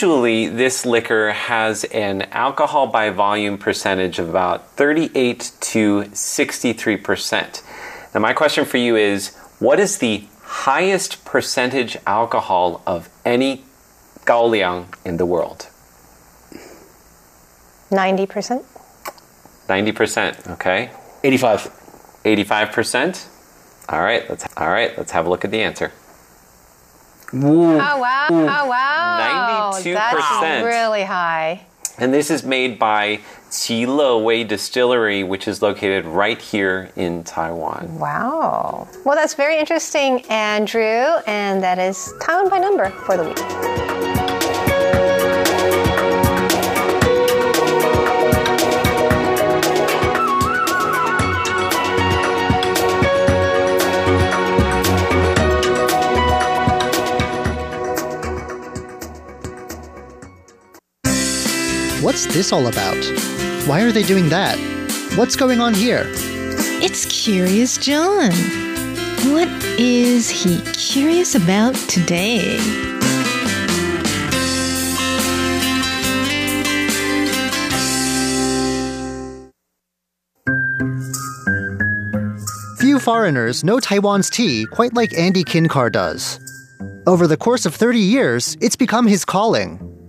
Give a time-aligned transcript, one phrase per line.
[0.00, 7.62] usually, this liquor has an alcohol by volume percentage of about 38 to 63%.
[8.14, 13.64] Now, my question for you is what is the highest percentage alcohol of any
[14.24, 15.68] gaoliang in the world?
[17.90, 18.64] 90%.
[19.68, 20.90] 90%, okay.
[21.22, 21.70] 85.
[22.24, 23.28] 85%?
[23.90, 25.92] All right, let's all right, let's have a look at the answer.
[27.32, 28.26] Oh wow!
[28.30, 29.70] Oh wow!
[29.74, 29.94] 92%.
[29.94, 31.66] That's really high.
[31.98, 37.98] And this is made by Qile Wei Distillery, which is located right here in Taiwan.
[37.98, 38.88] Wow.
[39.04, 41.20] Well, that's very interesting, Andrew.
[41.26, 44.19] And that is town by number for the week.
[62.00, 62.96] What's this all about?
[63.66, 64.56] Why are they doing that?
[65.16, 66.04] What's going on here?
[66.82, 68.32] It's Curious John.
[69.30, 72.56] What is he curious about today?
[82.78, 86.40] Few foreigners know Taiwan's tea quite like Andy Kincart does.
[87.06, 89.99] Over the course of 30 years, it's become his calling.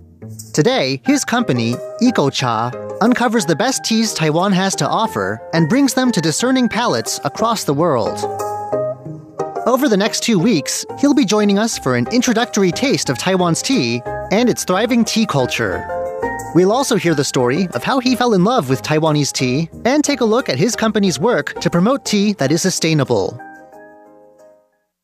[0.52, 6.12] Today, his company, EcoCha, uncovers the best teas Taiwan has to offer and brings them
[6.12, 8.18] to discerning palates across the world.
[9.66, 13.62] Over the next two weeks, he'll be joining us for an introductory taste of Taiwan's
[13.62, 15.86] tea and its thriving tea culture.
[16.54, 20.04] We'll also hear the story of how he fell in love with Taiwanese tea and
[20.04, 23.40] take a look at his company's work to promote tea that is sustainable.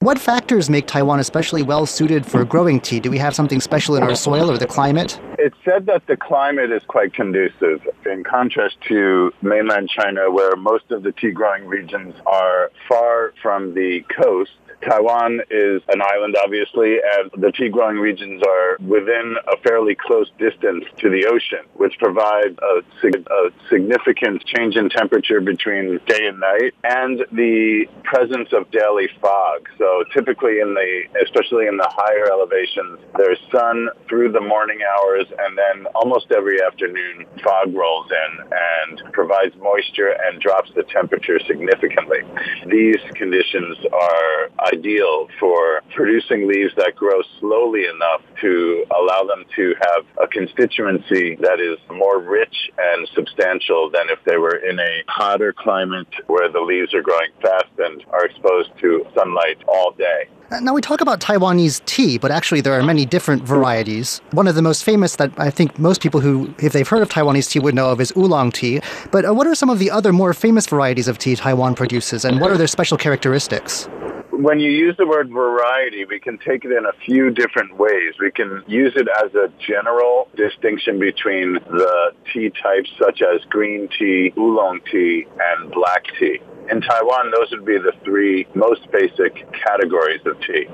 [0.00, 3.00] What factors make Taiwan especially well suited for growing tea?
[3.00, 5.20] Do we have something special in our soil or the climate?
[5.40, 10.92] It's said that the climate is quite conducive in contrast to mainland China, where most
[10.92, 14.52] of the tea growing regions are far from the coast.
[14.82, 20.30] Taiwan is an island, obviously, and the tea growing regions are within a fairly close
[20.38, 26.40] distance to the ocean, which provides a, a significant change in temperature between day and
[26.40, 29.68] night and the presence of daily fog.
[29.78, 35.26] So typically in the, especially in the higher elevations, there's sun through the morning hours
[35.38, 41.38] and then almost every afternoon fog rolls in and provides moisture and drops the temperature
[41.46, 42.18] significantly.
[42.66, 49.74] These conditions are ideal for producing leaves that grow slowly enough to allow them to
[49.80, 55.02] have a constituency that is more rich and substantial than if they were in a
[55.08, 60.28] hotter climate where the leaves are growing fast and are exposed to sunlight all day.
[60.62, 64.22] Now, we talk about Taiwanese tea, but actually, there are many different varieties.
[64.30, 67.10] One of the most famous that I think most people who, if they've heard of
[67.10, 68.80] Taiwanese tea, would know of is oolong tea.
[69.12, 72.24] But uh, what are some of the other more famous varieties of tea Taiwan produces,
[72.24, 73.90] and what are their special characteristics?
[74.38, 78.14] When you use the word variety, we can take it in a few different ways.
[78.20, 83.88] We can use it as a general distinction between the tea types such as green
[83.98, 86.38] tea, oolong tea, and black tea.
[86.70, 90.66] In Taiwan, those would be the three most basic categories of tea.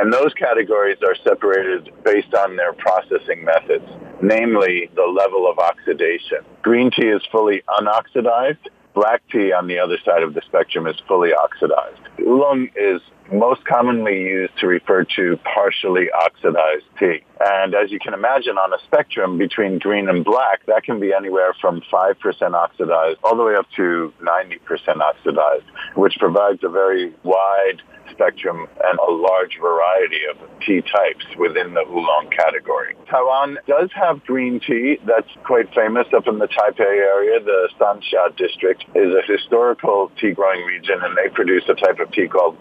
[0.00, 3.86] And those categories are separated based on their processing methods,
[4.22, 6.38] namely the level of oxidation.
[6.62, 8.70] Green tea is fully unoxidized.
[8.94, 12.00] Black tea on the other side of the spectrum is fully oxidized.
[12.20, 13.00] Oolong is
[13.32, 17.24] most commonly used to refer to partially oxidized tea.
[17.40, 21.12] And as you can imagine, on a spectrum between green and black, that can be
[21.12, 25.64] anywhere from 5% oxidized all the way up to 90% oxidized,
[25.94, 31.80] which provides a very wide spectrum and a large variety of tea types within the
[31.88, 32.94] oolong category.
[33.08, 37.40] Taiwan does have green tea that's quite famous up in the Taipei area.
[37.40, 42.12] The Sanxia district is a historical tea growing region and they produce a type of
[42.12, 42.58] tea called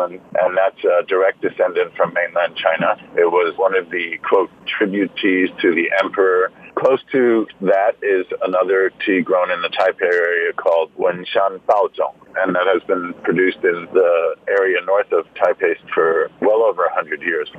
[0.00, 2.96] And that's a direct descendant from mainland China.
[3.16, 8.26] It was one of the quote tribute teas to the emperor Close to that is
[8.40, 13.58] another tea grown in the Taipei area called Wenshan Baozhong, and that has been produced
[13.62, 17.50] in the area north of Taipei for well over 100 years.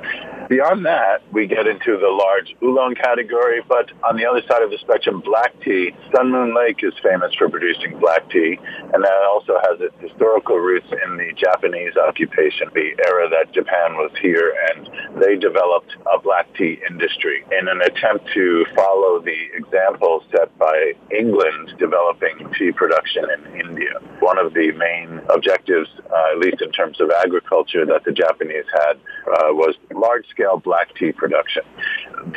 [0.48, 4.70] Beyond that, we get into the large oolong category, but on the other side of
[4.70, 5.94] the spectrum, black tea.
[6.14, 8.58] Sun Moon Lake is famous for producing black tea,
[8.92, 13.94] and that also has its historical roots in the Japanese occupation, the era that Japan
[13.94, 14.88] was here, and
[15.20, 20.56] they developed a black tea industry in an attempt to follow follow the example set
[20.58, 23.94] by England developing tea production in India.
[24.20, 28.64] One of the main objectives, uh, at least in terms of agriculture, that the Japanese
[28.72, 31.62] had uh, was large-scale black tea production.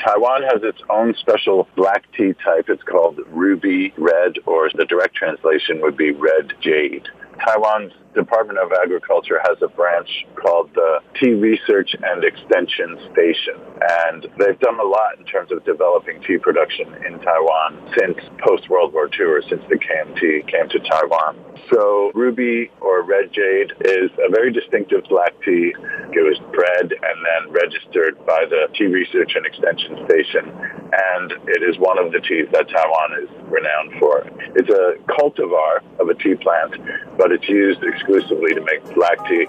[0.03, 2.65] Taiwan has its own special black tea type.
[2.69, 7.07] It's called ruby red, or the direct translation would be red jade.
[7.45, 13.59] Taiwan's Department of Agriculture has a branch called the Tea Research and Extension Station.
[14.07, 18.69] And they've done a lot in terms of developing tea production in Taiwan since post
[18.69, 21.37] World War II or since the KMT came to Taiwan.
[21.71, 25.73] So ruby or red jade is a very distinctive black tea.
[26.15, 30.47] It was bred and then registered by the Tea Research and Extension Station.
[30.95, 34.23] And it is one of the teas that Taiwan is renowned for.
[34.55, 36.75] It's a cultivar of a tea plant,
[37.17, 39.47] but it's used to make black tea.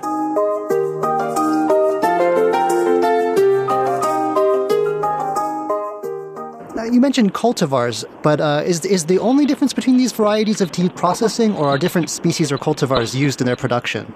[6.92, 10.88] you mentioned cultivars, but uh, is is the only difference between these varieties of tea
[10.88, 14.14] processing, or are different species or cultivars used in their production?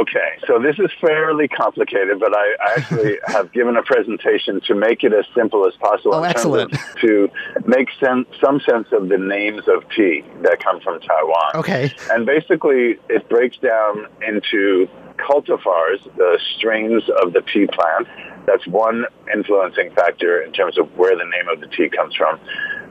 [0.00, 5.04] Okay, so this is fairly complicated, but I, actually have given a presentation to make
[5.04, 6.14] it as simple as possible.
[6.14, 6.74] Oh, excellent.
[7.00, 7.30] to
[7.66, 11.52] make sen- some sense of the names of tea that come from Taiwan.
[11.54, 11.92] Okay.
[12.10, 18.08] And basically, it breaks down into cultivars, the strains of the tea plant.
[18.46, 22.40] That's one influencing factor in terms of where the name of the tea comes from.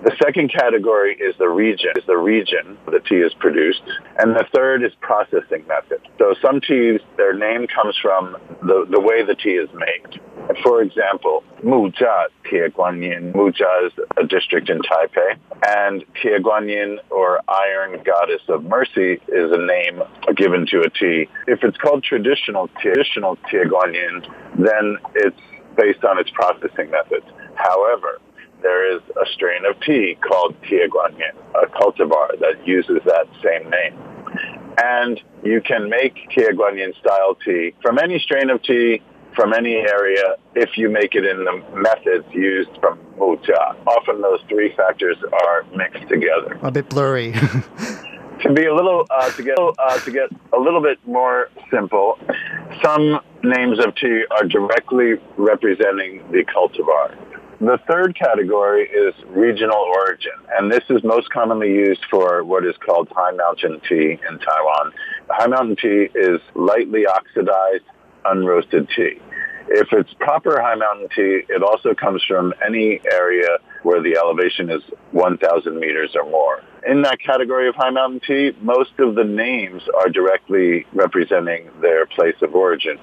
[0.03, 3.83] The second category is the region, is the region the tea is produced.
[4.17, 6.01] And the third is processing method.
[6.17, 10.19] So some teas, their name comes from the, the way the tea is made.
[10.63, 13.33] For example, Muzha Tieguanyin.
[13.33, 15.37] Muzha is a district in Taipei.
[15.67, 20.01] And Tieguanyin, or Iron Goddess of Mercy, is a name
[20.35, 21.29] given to a tea.
[21.47, 24.27] If it's called traditional, traditional Tieguanyin,
[24.57, 25.39] then it's
[25.77, 27.25] based on its processing methods.
[27.55, 28.19] However,
[28.61, 33.69] there is a strain of tea called Tia Tieguanyin, a cultivar that uses that same
[33.69, 33.97] name.
[34.83, 39.01] And you can make Tia Tieguanyin style tea from any strain of tea
[39.35, 43.75] from any area if you make it in the methods used from Muzha.
[43.87, 46.59] Often those three factors are mixed together.
[46.61, 47.31] A bit blurry.
[48.41, 52.19] to be a little uh, to get uh, to get a little bit more simple,
[52.83, 57.15] some names of tea are directly representing the cultivar.
[57.61, 62.73] The third category is regional origin, and this is most commonly used for what is
[62.83, 64.91] called high mountain tea in Taiwan.
[65.29, 67.83] High mountain tea is lightly oxidized,
[68.25, 69.21] unroasted tea.
[69.67, 74.71] If it's proper high mountain tea, it also comes from any area where the elevation
[74.71, 74.81] is
[75.11, 76.63] 1,000 meters or more.
[76.87, 82.07] In that category of high mountain tea, most of the names are directly representing their
[82.07, 82.97] place of origin.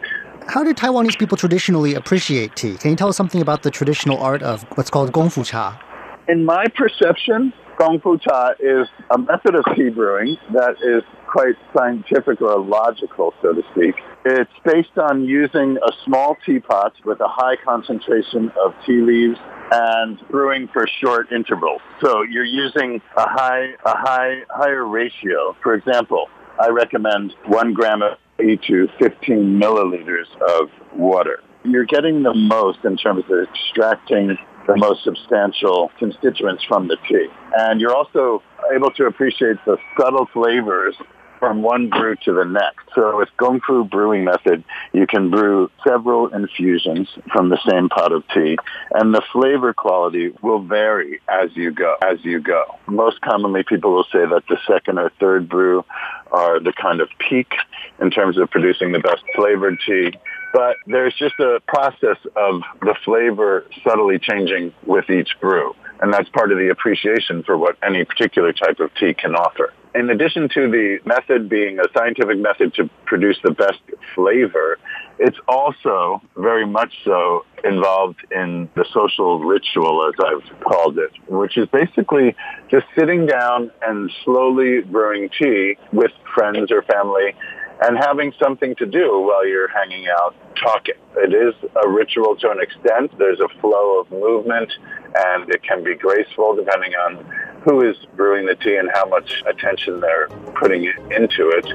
[0.48, 2.78] How do Taiwanese people traditionally appreciate tea?
[2.78, 5.78] Can you tell us something about the traditional art of what's called gongfu cha?
[6.26, 12.40] In my perception, gongfu cha is a method of tea brewing that is quite scientific
[12.40, 13.94] or logical, so to speak.
[14.24, 19.38] It's based on using a small teapot with a high concentration of tea leaves
[19.70, 21.82] and brewing for short intervals.
[22.02, 25.54] So you're using a high, a high, higher ratio.
[25.62, 30.26] For example, I recommend one gram of to 15 milliliters
[30.58, 31.40] of water.
[31.64, 37.26] You're getting the most in terms of extracting the most substantial constituents from the tea.
[37.56, 38.42] And you're also
[38.74, 40.94] able to appreciate the subtle flavors
[41.38, 42.94] from one brew to the next.
[42.94, 48.24] So with Gongfu brewing method, you can brew several infusions from the same pot of
[48.34, 48.56] tea,
[48.92, 51.96] and the flavor quality will vary as you go.
[52.02, 55.84] As you go, most commonly people will say that the second or third brew
[56.32, 57.52] are the kind of peak
[58.00, 60.12] in terms of producing the best flavored tea.
[60.52, 65.74] But there's just a process of the flavor subtly changing with each brew.
[66.00, 69.72] And that's part of the appreciation for what any particular type of tea can offer.
[69.94, 73.80] In addition to the method being a scientific method to produce the best
[74.14, 74.78] flavor,
[75.18, 81.56] it's also very much so involved in the social ritual, as I've called it, which
[81.56, 82.36] is basically
[82.70, 87.34] just sitting down and slowly brewing tea with friends or family
[87.80, 90.94] and having something to do while you're hanging out talking.
[91.16, 93.16] It is a ritual to an extent.
[93.18, 94.72] There's a flow of movement
[95.14, 97.24] and it can be graceful depending on
[97.64, 100.28] who is brewing the tea and how much attention they're
[100.60, 101.66] putting into it.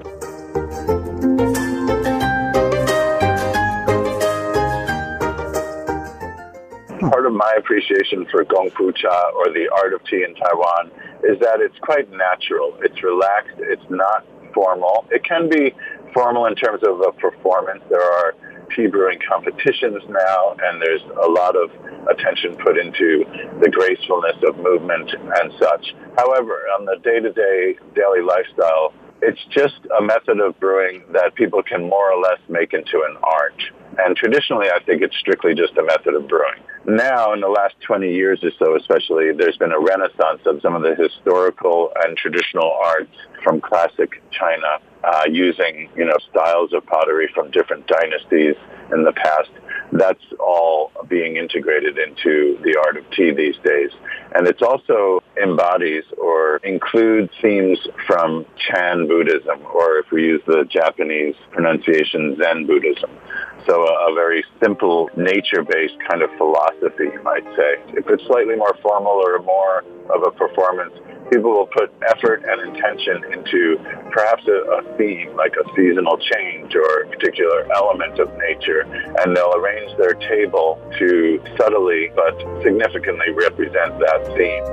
[6.99, 10.91] Part of my appreciation for Gongfu Cha or the art of tea in Taiwan
[11.23, 12.77] is that it's quite natural.
[12.81, 13.55] It's relaxed.
[13.59, 15.05] It's not formal.
[15.11, 15.73] It can be
[16.13, 17.83] formal in terms of a performance.
[17.89, 18.35] There are
[18.75, 21.71] tea brewing competitions now, and there's a lot of
[22.09, 23.25] attention put into
[23.61, 25.95] the gracefulness of movement and such.
[26.17, 31.87] However, on the day-to-day daily lifestyle, it's just a method of brewing that people can
[31.87, 33.61] more or less make into an art.
[33.99, 36.59] And traditionally, I think it's strictly just a method of brewing.
[36.85, 40.75] Now, in the last 20 years or so, especially, there's been a renaissance of some
[40.75, 46.85] of the historical and traditional arts from classic China, uh, using, you know, styles of
[46.85, 48.55] pottery from different dynasties
[48.93, 49.49] in the past.
[49.91, 53.91] That's all being integrated into the art of tea these days.
[54.33, 60.65] And it also embodies or includes themes from Chan Buddhism, or if we use the
[60.69, 63.11] Japanese pronunciation, Zen Buddhism.
[63.67, 67.79] So a, a very simple, nature-based kind of philosophy, you might say.
[67.93, 70.93] If it's slightly more formal or more of a performance,
[71.31, 73.77] people will put effort and intention into
[74.11, 78.81] perhaps a, a, theme, like a seasonal change or a particular element of nature,
[79.19, 84.63] and they'll arrange their table to subtly but significantly represent that theme.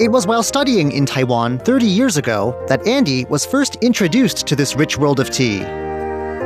[0.00, 4.54] It was while studying in Taiwan 30 years ago that Andy was first introduced to
[4.54, 5.58] this rich world of tea.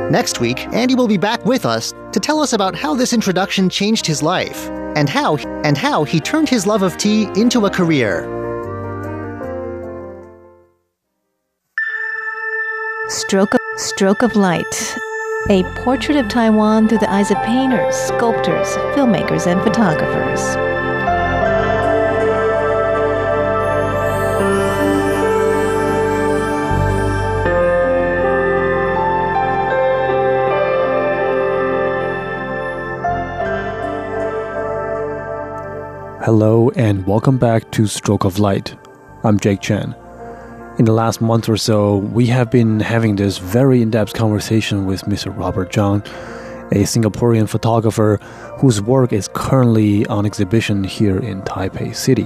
[0.09, 3.69] Next week, Andy will be back with us to tell us about how this introduction
[3.69, 7.69] changed his life and how and how he turned his love of tea into a
[7.69, 8.42] career.
[13.09, 14.97] Stroke of, Stroke of Light.
[15.49, 20.39] A portrait of Taiwan through the eyes of painters, sculptors, filmmakers, and photographers.
[36.23, 38.77] Hello and welcome back to Stroke of Light.
[39.25, 39.93] I'm Jake Chen.
[40.79, 44.87] In the last month or so, we have been having this very in depth conversation
[44.87, 45.31] with Mr.
[45.37, 46.03] Robert Zhao,
[46.71, 48.17] a Singaporean photographer
[48.57, 52.23] whose work is currently on exhibition here in Taipei City.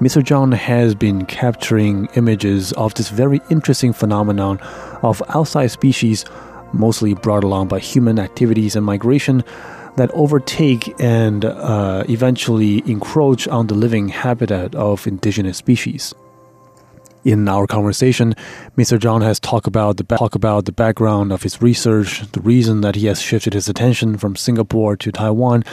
[0.00, 0.20] Mr.
[0.20, 4.58] Zhao has been capturing images of this very interesting phenomenon
[5.04, 6.24] of outside species,
[6.72, 9.44] mostly brought along by human activities and migration,
[9.94, 16.16] that overtake and uh, eventually encroach on the living habitat of indigenous species.
[17.24, 18.34] In our conversation,
[18.76, 18.98] Mr.
[18.98, 22.94] John has talked about the talk about the background of his research, the reason that
[22.94, 25.64] he has shifted his attention from Singapore to Taiwan,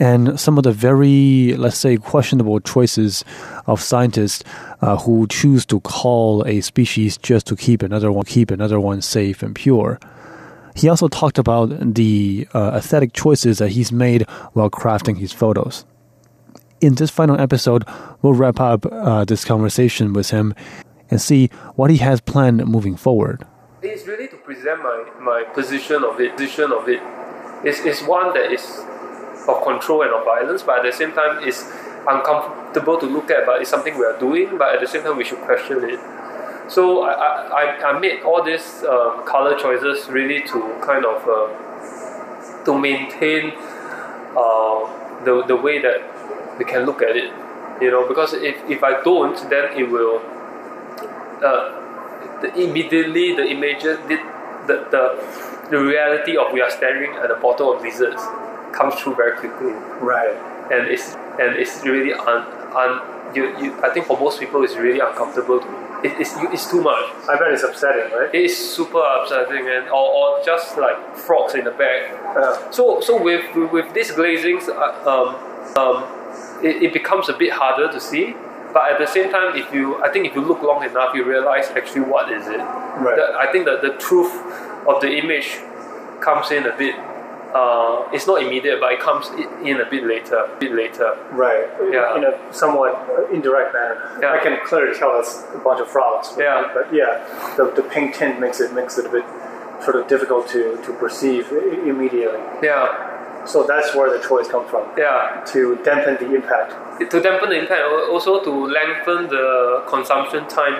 [0.00, 3.24] and some of the very, let's say, questionable choices
[3.66, 4.42] of scientists
[4.80, 9.00] uh, who choose to call a species just to keep another one keep another one
[9.00, 10.00] safe and pure.
[10.74, 15.84] He also talked about the uh, aesthetic choices that he's made while crafting his photos.
[16.80, 17.84] In this final episode,
[18.22, 20.54] we'll wrap up uh, this conversation with him
[21.10, 23.46] and see what he has planned moving forward.
[23.82, 26.36] It's really to present my, my position of it.
[26.36, 27.00] Position of it
[27.64, 28.84] is is one that is
[29.48, 31.64] of control and of violence, but at the same time it's
[32.08, 33.46] uncomfortable to look at.
[33.46, 34.58] But it's something we are doing.
[34.58, 36.00] But at the same time, we should question it.
[36.70, 37.12] So I,
[37.62, 43.52] I, I made all these uh, color choices really to kind of uh, to maintain
[44.36, 47.32] uh, the, the way that we can look at it.
[47.80, 50.20] You know, because if, if I don't, then it will
[51.42, 54.16] uh, the, immediately the images the,
[54.66, 58.22] the, the the reality of we are staring at a bottle of lizards
[58.72, 59.72] comes through very quickly.
[60.00, 60.36] Right.
[60.72, 62.42] And it's and it's really un,
[62.74, 65.60] un you, you I think for most people it's really uncomfortable
[66.02, 67.10] it, it's, it's too much.
[67.28, 68.32] I bet it's upsetting, right?
[68.32, 72.12] It is super upsetting, and or, or just like frogs in the bag.
[72.12, 72.70] Yeah.
[72.70, 75.34] So so with with, with these glazings, uh, um,
[75.76, 76.04] um,
[76.64, 78.36] it, it becomes a bit harder to see.
[78.78, 81.24] But at the same time, if you, I think if you look long enough, you
[81.24, 82.58] realize actually what is it.
[82.58, 83.16] Right.
[83.16, 84.32] The, I think that the truth
[84.86, 85.58] of the image
[86.20, 86.94] comes in a bit.
[87.52, 89.30] Uh, it's not immediate, but it comes
[89.64, 90.36] in a bit later.
[90.36, 91.18] A bit later.
[91.32, 91.66] Right.
[91.90, 92.16] Yeah.
[92.18, 92.92] In a somewhat
[93.32, 94.16] indirect manner.
[94.22, 94.34] Yeah.
[94.34, 96.28] I can clearly tell it's a bunch of frogs.
[96.36, 96.70] But, Yeah.
[96.72, 99.24] But yeah, the, the pink tint makes it makes it a bit
[99.82, 102.38] sort of difficult to, to perceive immediately.
[102.62, 103.07] Yeah,
[103.48, 104.84] So that's where the choice comes from.
[104.96, 105.42] yeah.
[105.52, 106.70] To dampen the impact.
[107.10, 110.76] to dampen the impact, also to lengthen the consumption time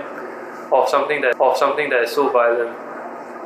[0.72, 2.76] of something that of something that is so violent.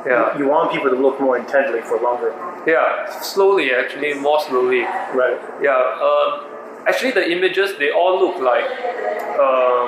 [0.05, 2.31] Yeah, You want people to look more intently for longer.
[2.67, 4.81] yeah, slowly actually, more slowly.
[4.81, 5.39] Right.
[5.61, 5.77] Yeah,
[6.07, 6.29] um,
[6.85, 8.65] actually the images they all look like
[9.39, 9.87] um,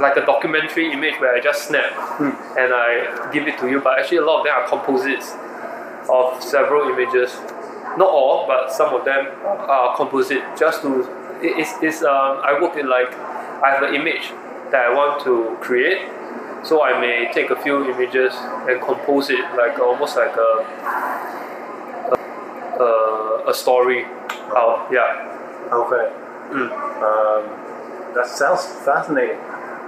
[0.00, 3.80] like a documentary image where I just snap and I give it to you.
[3.80, 5.32] But actually, a lot of them are composites
[6.08, 7.30] of several images.
[7.98, 10.42] Not all, but some of them are composite.
[10.58, 11.00] Just to
[11.42, 13.12] it- it's, it's um, I work in like
[13.62, 14.32] I have an image
[14.70, 16.08] that I want to create,
[16.64, 18.32] So I may take a few images
[18.68, 20.50] and compose it like almost like a
[22.12, 24.06] a, a, a story.
[24.54, 24.88] Out.
[24.92, 25.68] Yeah.
[25.72, 26.12] Okay.
[26.52, 26.70] Mm.
[27.08, 27.42] Um,
[28.14, 29.38] that sounds fascinating.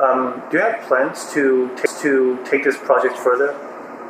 [0.03, 1.71] Um, do you have plans to
[2.03, 3.55] to take this project further?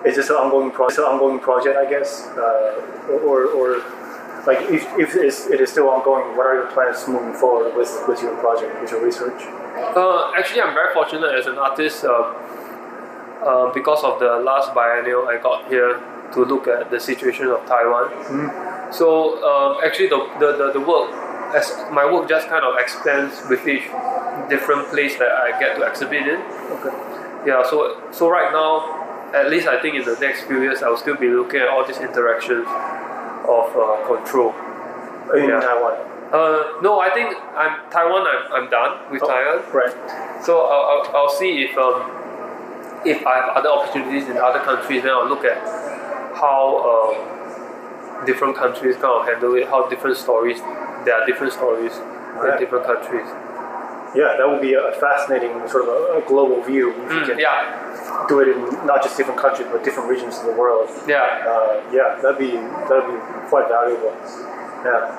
[0.05, 0.99] Is this an ongoing project?
[0.99, 3.83] An ongoing project, I guess, uh, or, or
[4.47, 5.17] like if, if
[5.51, 8.91] it is still ongoing, what are your plans moving forward with, with your project, with
[8.91, 9.43] your research?
[9.97, 15.27] Uh, actually, I'm very fortunate as an artist uh, uh, because of the last biennial
[15.27, 16.01] I got here
[16.35, 18.93] to look at the situation of Taiwan.
[18.93, 21.11] So um, actually, the, the, the, the work,
[21.55, 23.85] as my work just kind of expands with each
[24.51, 26.41] different place that I get to exhibit in.
[26.77, 26.93] Okay.
[27.47, 29.04] Yeah, so so right now,
[29.35, 31.69] at least I think in the next few years, I will still be looking at
[31.69, 32.67] all these interactions
[33.57, 34.55] of uh, control.
[35.35, 35.61] In Yeah.
[35.61, 35.95] Taiwan.
[36.33, 38.23] Uh, no, I think I'm Taiwan.
[38.27, 39.59] I'm, I'm done with Oh, Taiwan.
[39.73, 39.95] Right.
[40.45, 42.03] So I'll, I'll, I'll see if um,
[43.05, 45.03] if I have other opportunities in other countries.
[45.03, 45.59] Then I'll look at
[46.37, 46.63] how
[46.93, 49.67] um, different countries kind of handle it.
[49.69, 50.59] How different stories.
[51.05, 51.93] There are different stories
[52.35, 52.55] Right.
[52.55, 53.27] in different countries.
[54.15, 56.91] Yeah, that would be a fascinating sort of a, global view.
[56.91, 60.39] If you Mm, can yeah, do it in not just different countries but different regions
[60.39, 60.89] of the world.
[61.09, 61.43] yeah.
[61.51, 62.53] Uh, yeah, that'd be
[62.89, 63.19] that'd be
[63.51, 64.15] quite valuable.
[64.85, 65.11] Yeah.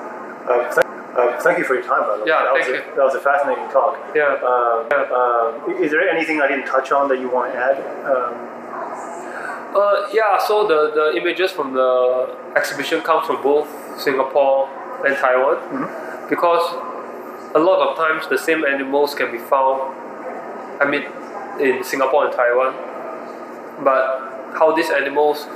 [0.48, 0.86] Uh, th-
[1.16, 2.28] uh, thank you for your time, by the way.
[2.28, 2.92] Yeah, that thank was you.
[2.92, 3.92] A, that was a fascinating talk.
[4.14, 4.36] Yeah.
[4.52, 5.18] Um, Yeah.
[5.18, 7.76] um, is there anything I didn't touch on that you want to add?
[8.12, 8.32] Um,
[9.76, 11.90] Uh, yeah, so the, the images from the
[12.56, 13.68] exhibition come from both
[14.00, 14.68] Singapore
[15.06, 15.56] and Taiwan
[16.30, 16.64] because
[17.56, 19.80] a lot of times the same animals can be found,
[20.78, 21.04] I mean,
[21.58, 22.74] in Singapore and Taiwan,
[23.82, 25.46] but how these animals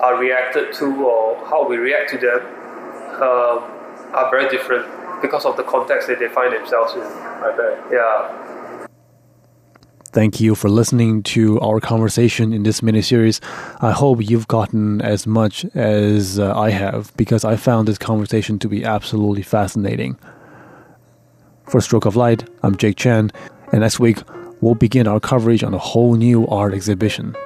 [0.00, 2.40] are reacted to or how we react to them
[3.20, 3.58] um,
[4.14, 4.86] are very different
[5.20, 7.02] because of the context that they find themselves in.
[7.02, 7.92] I bet.
[7.92, 8.86] Yeah.
[10.12, 13.40] Thank you for listening to our conversation in this mini series.
[13.80, 18.58] I hope you've gotten as much as uh, I have because I found this conversation
[18.60, 20.18] to be absolutely fascinating.
[21.70, 23.30] For Stroke of Light, I'm Jake Chen,
[23.70, 24.18] and next week
[24.60, 27.36] we'll begin our coverage on a whole new art exhibition.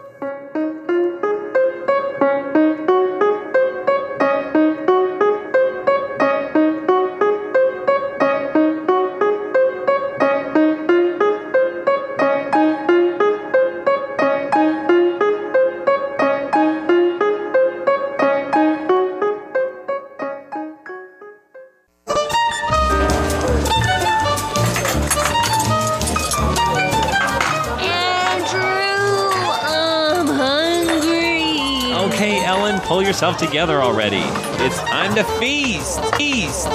[33.23, 34.23] yourself together already.
[34.63, 35.99] It's time to feast.
[36.15, 36.67] Feast.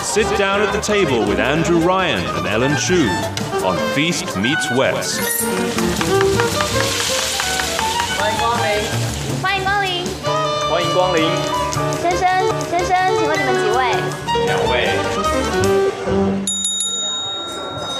[0.00, 3.08] Sit down at the table with Andrew Ryan and Ellen Chu
[3.64, 5.20] on Feast Meets West.
[8.18, 8.64] 欢迎光临。
[9.42, 10.04] 欢迎光临。
[10.70, 11.30] 欢迎光临。
[12.00, 12.28] 先生，
[12.70, 13.94] 先生，请问你们几位
[14.46, 14.99] 两位。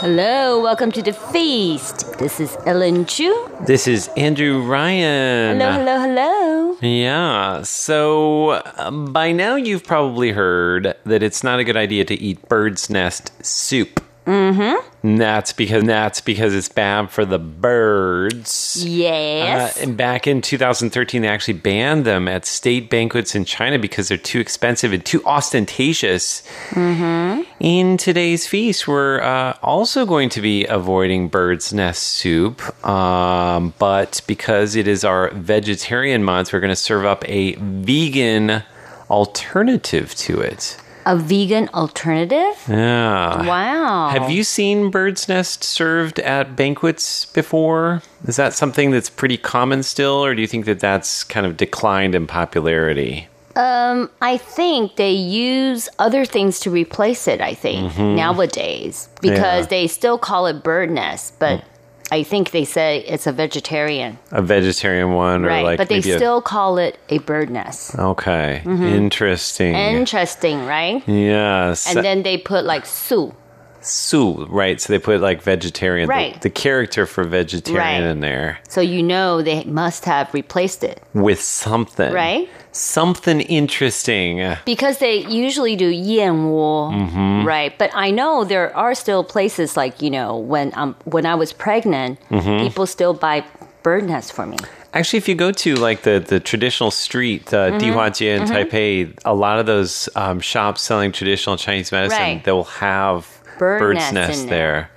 [0.02, 2.18] ？Hello, welcome to the feast.
[2.18, 3.30] This is Ellen Chu.
[3.68, 5.60] This is Andrew Ryan.
[5.60, 6.78] Hello, hello, hello.
[6.82, 12.16] Yeah, so um, by now you've probably heard that it's not a good idea to
[12.16, 14.02] eat bird's nest soup.
[14.26, 15.18] Mm-hmm.
[15.18, 18.86] That's because that's because it's bad for the birds.
[18.86, 19.78] Yes.
[19.78, 24.10] Uh, and back in 2013, they actually banned them at state banquets in China because
[24.10, 26.44] they're too expensive and too ostentatious.
[26.70, 27.42] mm-hmm.
[27.60, 34.22] In today's feast, we're uh, also going to be avoiding bird's nest soup, um, but
[34.28, 38.64] because it is our vegetarian month, we're going to serve up a vegan
[39.10, 40.78] alternative to it.
[41.06, 42.56] A vegan alternative?
[42.68, 43.46] Yeah.
[43.46, 44.10] Wow.
[44.10, 48.02] Have you seen bird's nest served at banquets before?
[48.28, 51.58] Is that something that's pretty common still, or do you think that that's kind of
[51.58, 53.28] declined in popularity?
[53.56, 57.42] Um, I think they use other things to replace it.
[57.42, 59.44] I think nowadays because Mm-hmm.
[59.44, 59.62] Yeah.
[59.66, 59.70] Mm.
[59.70, 61.64] they still call it bird nest, but
[62.12, 65.64] I think they say it's a vegetarian, A vegetarian one, or right?
[65.64, 67.98] like but they maybe a- still call it a bird nest.
[67.98, 68.84] Okay, mm-hmm.
[68.84, 69.74] interesting.
[69.76, 71.02] Interesting, right?
[71.08, 73.34] yes, And then they put like su.
[73.82, 74.80] Su, right?
[74.80, 76.42] So they put like vegetarian, the- Right.
[76.42, 78.12] The, character for vegetarian Right.
[78.12, 82.48] in there So you know they must have replaced it, with something, right?
[82.72, 84.56] Something interesting.
[84.66, 87.46] Because they usually do yan wo, Mm-hmm.
[87.46, 87.78] right?
[87.78, 91.52] But I know there are still places like you know when um when I was
[91.54, 92.64] pregnant, Mm-hmm.
[92.66, 93.44] people still buy
[93.84, 94.58] bird nests for me.
[94.94, 97.78] Actually, if you go to like the, the traditional street, uh, Mm-hmm.
[97.80, 102.44] Dihuajie in Taipei, a lot of those um, shops selling traditional Chinese medicine, Right.
[102.44, 103.26] they'll have
[103.62, 104.90] Bird bird's nest in there.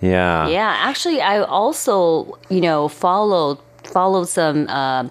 [0.00, 0.10] there.
[0.12, 0.48] Yeah.
[0.48, 3.58] Yeah, actually, I also, you know, followed
[3.96, 5.08] followed some uh,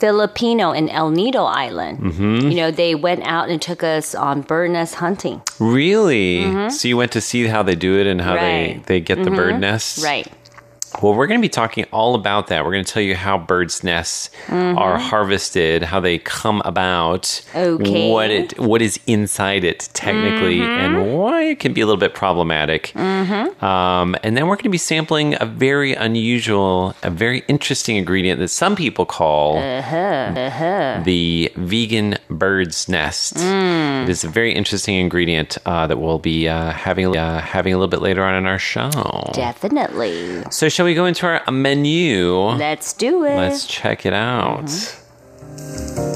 [0.00, 1.98] Filipino in El Nido Island.
[2.00, 2.42] Mhm.
[2.50, 5.42] You know, they went out and took us on bird nest hunting.
[5.58, 6.70] Really?
[6.70, 8.80] So you went to see how they do it and how Right.
[8.86, 9.60] they, they get the bird Mhm.
[9.60, 10.02] nests?
[10.02, 10.26] Right.
[11.02, 12.64] Well, we're going to be talking all about that.
[12.64, 14.76] We're going to tell you how birds' nests Mhm.
[14.78, 18.10] are harvested, how they come about, Okay.
[18.10, 20.78] what it what is inside it technically, Mhm.
[20.84, 22.92] and why it can be a little bit problematic.
[22.96, 23.64] Mm-hmm.
[23.64, 28.40] Um, and then we're going to be sampling a very unusual, a very interesting ingredient
[28.40, 29.96] that some people call Uh-huh.
[29.96, 31.00] Uh-huh.
[31.04, 33.36] the vegan bird's nest.
[33.36, 34.04] Mm.
[34.04, 37.76] It is a very interesting ingredient uh, that we'll be uh, having uh, having a
[37.76, 38.90] little bit later on in our show.
[39.32, 40.42] Definitely.
[40.50, 42.38] So, shall we go into our menu?
[42.38, 43.36] Let's do it.
[43.36, 44.64] Let's check it out.
[44.64, 46.10] Mm-hmm.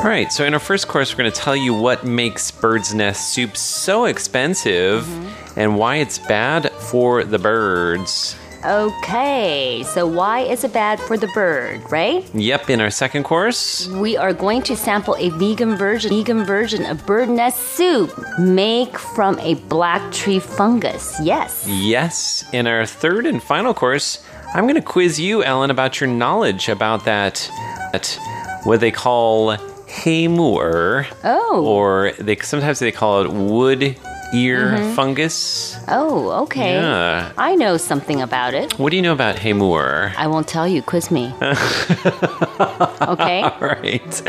[0.00, 2.92] All right, so in our first course, we're going to tell you what makes bird's
[2.92, 5.60] nest soup so expensive mm-hmm.
[5.60, 8.34] and why it's bad for the birds.
[8.64, 12.24] Okay, so why is it bad for the bird, right?
[12.34, 16.84] Yep, in our second course, We are going to sample a vegan version, vegan version
[16.84, 21.16] of bird nest soup made from a black tree fungus.
[21.22, 21.66] Yes.
[21.68, 22.44] yes.
[22.52, 24.22] In our third and final course,
[24.54, 27.48] I'm going to quiz you, Ellen, about your knowledge about that,
[27.92, 28.18] that
[28.64, 31.06] what they call haymur.
[31.22, 31.64] Oh.
[31.64, 33.96] Or they sometimes they call it wood
[34.32, 34.94] ear mm-hmm.
[34.94, 35.76] fungus.
[35.88, 36.74] Oh, okay.
[36.74, 37.32] Yeah.
[37.36, 38.78] I know something about it.
[38.78, 40.12] What do you know about Hamur?
[40.16, 40.82] I won't tell you.
[40.82, 41.32] Quiz me.
[41.42, 43.42] okay.
[43.42, 44.22] All right.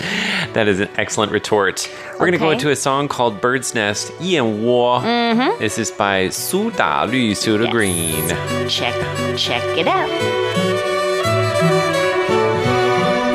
[0.54, 1.90] That is an excellent retort.
[1.90, 2.18] We're okay.
[2.18, 5.00] going to go into a song called Bird's Nest, Yan Wo.
[5.00, 5.60] Mm-hmm.
[5.60, 8.28] This is by Su Da Lu Sodagreen.
[8.70, 8.96] Check,
[9.38, 10.10] check it out.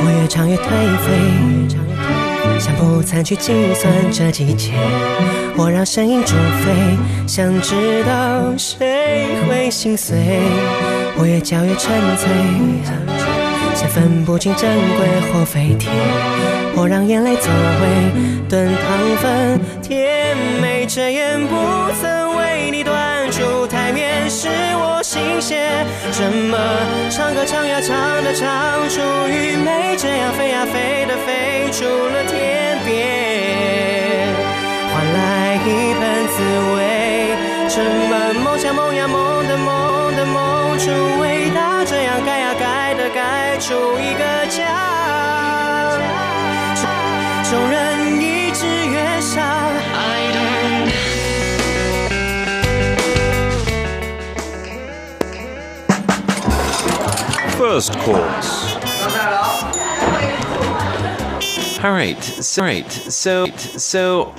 [0.06, 0.68] 我越唱越颓
[1.04, 4.72] 废，想不参去计算这季节。
[5.56, 10.16] 我让声音煮沸，想知道谁会心碎。
[11.16, 12.28] 我越嚼越沉醉，
[13.76, 15.88] 却分不清珍贵或废铁，
[16.74, 21.54] 我让眼泪走位，炖糖分甜美，这眼不
[22.02, 25.86] 曾为你端出台面，是我心血。
[26.10, 26.58] 怎么
[27.10, 34.34] 唱歌唱呀唱的唱出愚昧，这样飞呀飞的飞出了天边，
[35.14, 36.36] 来一盆滋
[36.74, 36.78] 味。
[37.68, 44.92] 怎么梦想梦呀梦的梦的梦出味道，这样盖呀盖的盖出一个家。
[47.50, 49.40] 众人一直越少。
[49.40, 50.90] I don't
[57.56, 58.76] First course.
[61.84, 62.22] All right.
[62.22, 62.90] So, right.
[62.90, 63.46] So,
[63.76, 64.32] so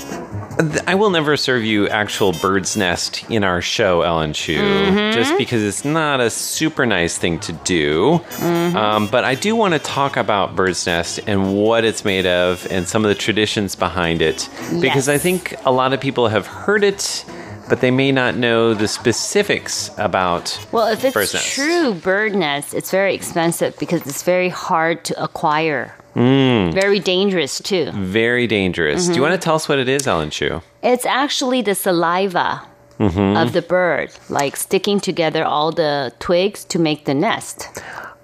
[0.87, 5.13] I will never serve you actual bird's nest in our show, Ellen Chu, Mhm.
[5.13, 8.21] just because it's not a super nice thing to do.
[8.41, 12.65] Um, but I do want to talk about bird's nest and what it's made of
[12.69, 14.47] and some of the traditions behind it,
[14.79, 17.25] because I think a lot of people have heard it.
[17.67, 21.55] But they may not know the specifics about Well, if it's nest.
[21.55, 25.95] true bird nest, it's very expensive because it's very hard to acquire.
[26.15, 27.91] Mm, Very dangerous too.
[27.93, 29.05] very dangerous.
[29.07, 29.21] Do you Mhm.
[29.29, 30.61] want to tell us what it is, Ellen Chu?
[30.81, 32.61] It's actually the saliva
[32.99, 33.41] Mhm.
[33.41, 37.67] of the bird, like sticking together all the twigs to make the nest.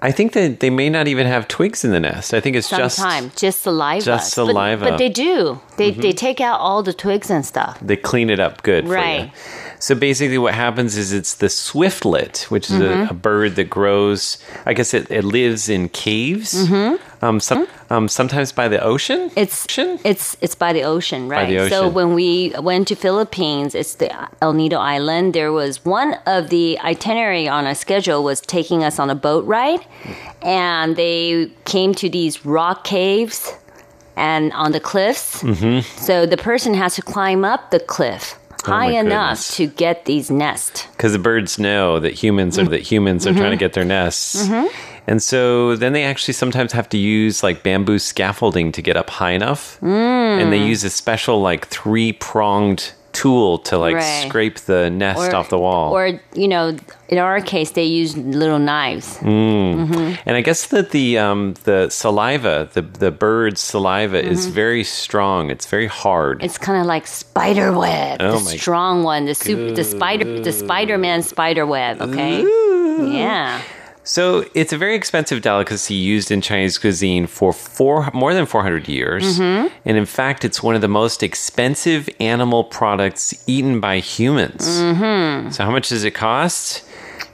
[0.03, 2.33] I think that they may not even have twigs in the nest.
[2.33, 4.03] I think it's just Sometimes just, saliva.
[4.03, 4.85] just But- saliva.
[4.91, 5.59] But, they do.
[5.77, 6.01] They Mhm.
[6.01, 7.77] they take out all the twigs and stuff.
[7.81, 8.85] they clean it up good.
[8.87, 8.95] for you.
[8.95, 9.31] Right.
[9.81, 13.07] So basically, what happens is it's the swiftlet, which is Mhm.
[13.07, 14.37] a, a bird that grows.
[14.63, 16.53] I guess it, it lives in caves.
[16.53, 16.99] Mhm.
[17.23, 19.31] Um, some, um, sometimes by the ocean.
[19.35, 19.65] It's
[20.03, 21.49] it's it's by the ocean, right?
[21.49, 25.33] the So when we went to Philippines, it's the El Nido Island.
[25.33, 29.45] There was one of the itinerary on our schedule was taking us on a boat
[29.45, 29.81] ride,
[30.43, 33.53] and they came to these rock caves
[34.15, 35.41] and on the cliffs.
[35.41, 35.79] Mm-hmm.
[36.07, 38.35] So the person has to climb up the cliff
[38.67, 40.87] Oh high enough to get these nests.
[40.95, 43.59] Because the birds know that humans are that humans are trying to Mhm.
[43.59, 44.47] get their nests.
[44.47, 44.67] Mhm.
[45.07, 49.09] And so then they actually sometimes have to use like bamboo scaffolding to get up
[49.09, 49.77] high enough.
[49.81, 50.41] Mm.
[50.41, 54.25] And they use a special like three pronged tool to like Right.
[54.27, 55.87] scrape the nest Or- off the wall.
[55.97, 56.03] Or
[56.43, 56.65] you know,
[57.09, 59.07] in our case, they use little knives.
[59.21, 59.87] Mm.
[59.87, 60.17] Mhm.
[60.25, 64.51] And I guess that the um, the saliva, the the bird's saliva, is Mhm.
[64.63, 65.51] very strong.
[65.53, 66.35] It's very hard.
[66.43, 70.25] It's kind of like spider web, Oh the my strong one, the super, the spider,
[70.47, 72.01] the Spider-Man spider web.
[72.01, 72.35] Okay,
[73.19, 73.59] yeah.
[74.03, 78.87] So it's a very expensive delicacy used in Chinese cuisine for four, more than 400
[78.87, 79.39] years.
[79.39, 79.71] Mhm.
[79.85, 84.81] And in fact, it's one of the most expensive animal products eaten by humans.
[84.81, 85.51] Mm-hmm.
[85.51, 86.83] So how much does it cost?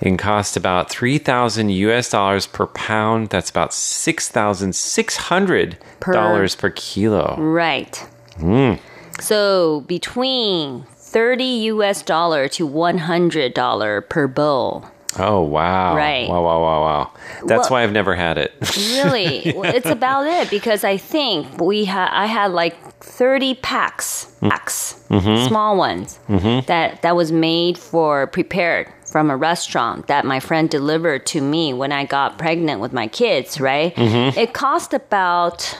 [0.02, 3.30] It can cost about 3,000 US dollars per pound.
[3.30, 5.78] That's about 6,600
[6.12, 7.36] dollars per kilo.
[7.40, 8.06] Right.
[8.40, 8.80] Mm.
[9.20, 14.86] So between 30 US dollar to 100 dollar per bowl.
[15.20, 15.96] Oh, wow.
[15.96, 16.28] Right.
[16.30, 17.12] Wow, wow, wow, wow.
[17.46, 18.54] That's Well- why I've never had it.
[18.78, 24.28] Really, Well, it's about it because I think we had I had like 30 packs,
[24.42, 25.48] packs, Mhm.
[25.48, 26.66] small ones Mhm.
[26.68, 31.74] that that was made for prepared from a restaurant that my friend delivered to me
[31.74, 33.96] when I got pregnant with my kids, right?
[33.96, 34.36] Mhm.
[34.38, 35.78] It cost about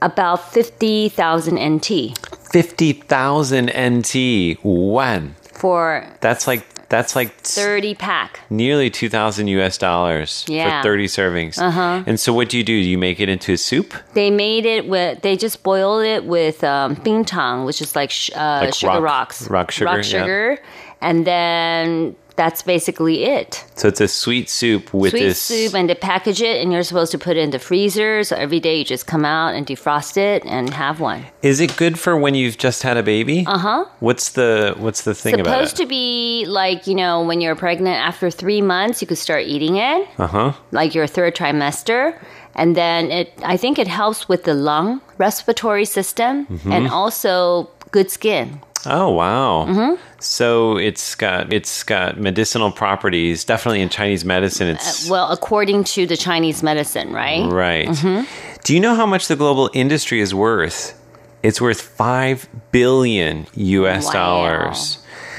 [0.00, 2.14] about 50,000 NT
[2.52, 4.58] 50,000 NT.
[4.62, 5.34] One.
[5.52, 8.40] for That's like that's like 30 pack.
[8.50, 10.82] nearly 2000 US dollars Yeah.
[10.82, 11.58] for 30 servings.
[11.58, 12.04] Uh-huh.
[12.06, 12.76] And so what do you do?
[12.82, 13.94] Do you make it into a soup?
[14.14, 18.30] They made it with they just boiled it with um, bingtang, which is like, sh-
[18.36, 20.02] uh, Like sugar rock- rocks, rock sugar, rock yeah.
[20.20, 20.58] sugar,
[21.00, 23.64] and then that's basically it.
[23.74, 26.82] So it's a sweet soup with Sweet this soup, and they package it, and you're
[26.82, 28.24] supposed to put it in the freezer.
[28.24, 31.24] So every day you just come out and defrost it and have one.
[31.42, 33.44] Is it good for when you've just had a baby?
[33.46, 33.84] Uh huh.
[34.00, 35.62] What's the what's the thing about it?
[35.62, 39.18] It's supposed to be like you know when you're pregnant after three months you could
[39.18, 40.52] start eating it, Uh-huh.
[40.70, 42.18] like your third trimester,
[42.54, 43.32] and then it.
[43.44, 46.72] I think it helps with the lung respiratory system Mhm.
[46.72, 48.60] and also good skin.
[48.86, 49.66] Oh wow.
[49.68, 49.98] Mhm.
[50.18, 53.44] So it's got it's got medicinal properties.
[53.44, 57.44] Definitely in Chinese medicine it's Well, according to the Chinese medicine, right?
[57.50, 57.88] Right.
[57.88, 58.26] Mhm.
[58.64, 60.94] Do you know how much the global industry is worth?
[61.42, 64.12] It's worth 5 billion US Wow.
[64.12, 64.98] dollars.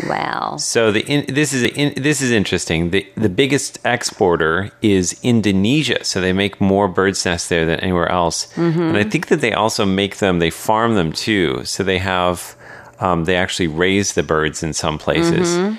[0.09, 0.55] Wow.
[0.57, 2.89] So the in, this is in, this is interesting.
[2.89, 6.03] The the biggest exporter is Indonesia.
[6.03, 8.47] So they make more bird's nests there than anywhere else.
[8.55, 8.89] Mhm.
[8.89, 10.39] And I think that they also make them.
[10.39, 11.61] They farm them too.
[11.63, 12.55] So they have
[13.03, 15.47] um, they actually raise the birds in some places.
[15.57, 15.77] Mhm.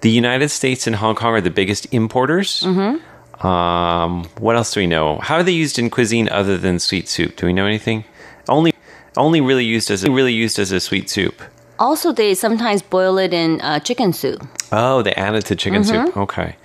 [0.00, 2.62] The United States and Hong Kong are the biggest importers.
[2.66, 3.00] Mhm.
[3.44, 5.18] Um, what else do we know?
[5.22, 7.36] How are they used in cuisine other than sweet soup?
[7.36, 8.04] Do we know anything?
[8.48, 8.72] Only,
[9.16, 11.42] only really used as a, really used as a sweet soup.
[11.78, 14.40] Also, they sometimes boil it in uh, chicken soup.
[14.70, 15.86] Oh, they add it to chicken Mhm.
[16.06, 16.16] soup.
[16.16, 16.56] Okay,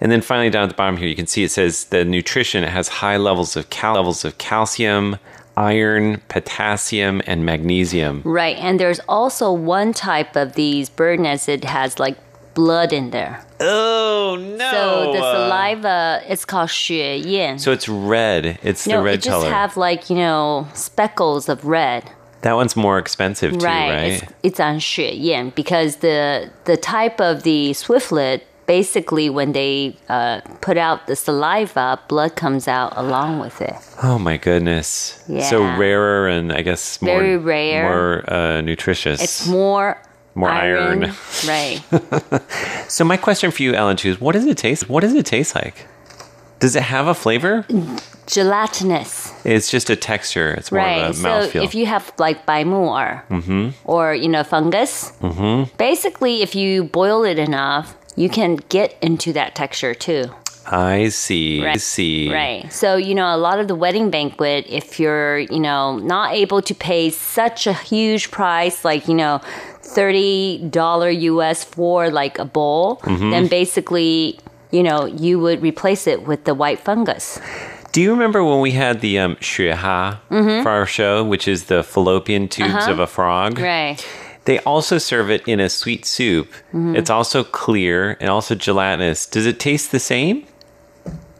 [0.00, 2.64] and then finally down at the bottom here, you can see it says the nutrition.
[2.64, 5.16] It has high levels of cal- levels of calcium,
[5.56, 8.22] iron, potassium, and magnesium.
[8.24, 12.16] Right, and there's also one type of these bird nests that has like
[12.54, 13.44] blood in there.
[13.60, 14.70] Oh no!
[14.70, 17.58] So the uh, saliva, it's called 血燕.
[17.58, 18.58] So it's red.
[18.62, 22.10] It's no, the red it just have like you know speckles of red.
[22.42, 23.90] That one's more expensive too, right?
[23.90, 24.22] right?
[24.22, 30.40] It's, it's on 血燕 because the the type of the swiftlet basically when they uh,
[30.60, 33.74] put out the saliva, blood comes out along with it.
[34.02, 35.22] Oh my goodness!
[35.28, 35.48] Yeah.
[35.48, 37.82] So rarer and I guess more Very rare.
[37.88, 39.22] more uh, nutritious.
[39.22, 39.96] It's more
[40.34, 41.12] More iron.
[41.46, 41.80] right?
[42.88, 44.88] So my question for you, Ellen, too, is what does it taste?
[44.88, 45.86] What does it taste like?
[46.60, 47.64] Does it have a flavor?
[48.26, 50.50] Gelatinous, It's just a texture.
[50.58, 51.02] It's more right?
[51.04, 51.64] of a So mouthfeel.
[51.64, 53.68] if you have like baimuar mm-hmm.
[53.84, 55.74] or you know fungus, Mm-hmm.
[55.78, 60.24] basically if you boil it enough, you can get into that texture too.
[60.68, 61.64] I see.
[61.64, 62.32] I see.
[62.32, 62.72] Right.
[62.72, 66.60] So, you know, a lot of the wedding banquet, if you're, you know, not able
[66.62, 69.40] to pay such a huge price, like, you know,
[69.82, 73.30] $30 US for like a bowl, Mhm.
[73.30, 74.38] then basically,
[74.70, 77.38] you know, you would replace it with the white fungus.
[77.92, 80.62] Do you remember when we had the um, 雪蛤 Mhm.
[80.62, 82.92] for our show, which is the fallopian tubes Uh-huh.
[82.92, 83.58] of a frog?
[83.58, 83.96] Right.
[84.46, 86.52] They also serve it in a sweet soup.
[86.72, 86.96] Mhm.
[86.96, 89.26] It's also clear and also gelatinous.
[89.26, 90.44] Does it taste the same?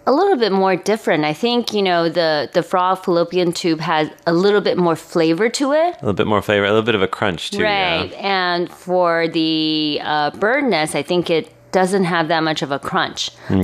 [0.09, 1.25] A little bit more different.
[1.25, 5.49] I think, you know, the, the frog fallopian tube has a little bit more flavor
[5.49, 5.97] to it.
[5.97, 7.63] A little bit more flavor, a little bit of a crunch too.
[7.65, 8.11] right.
[8.13, 8.19] Yeah.
[8.55, 12.79] And for the uh, bird nest, I think it doesn't have that much of a
[12.91, 13.21] crunch.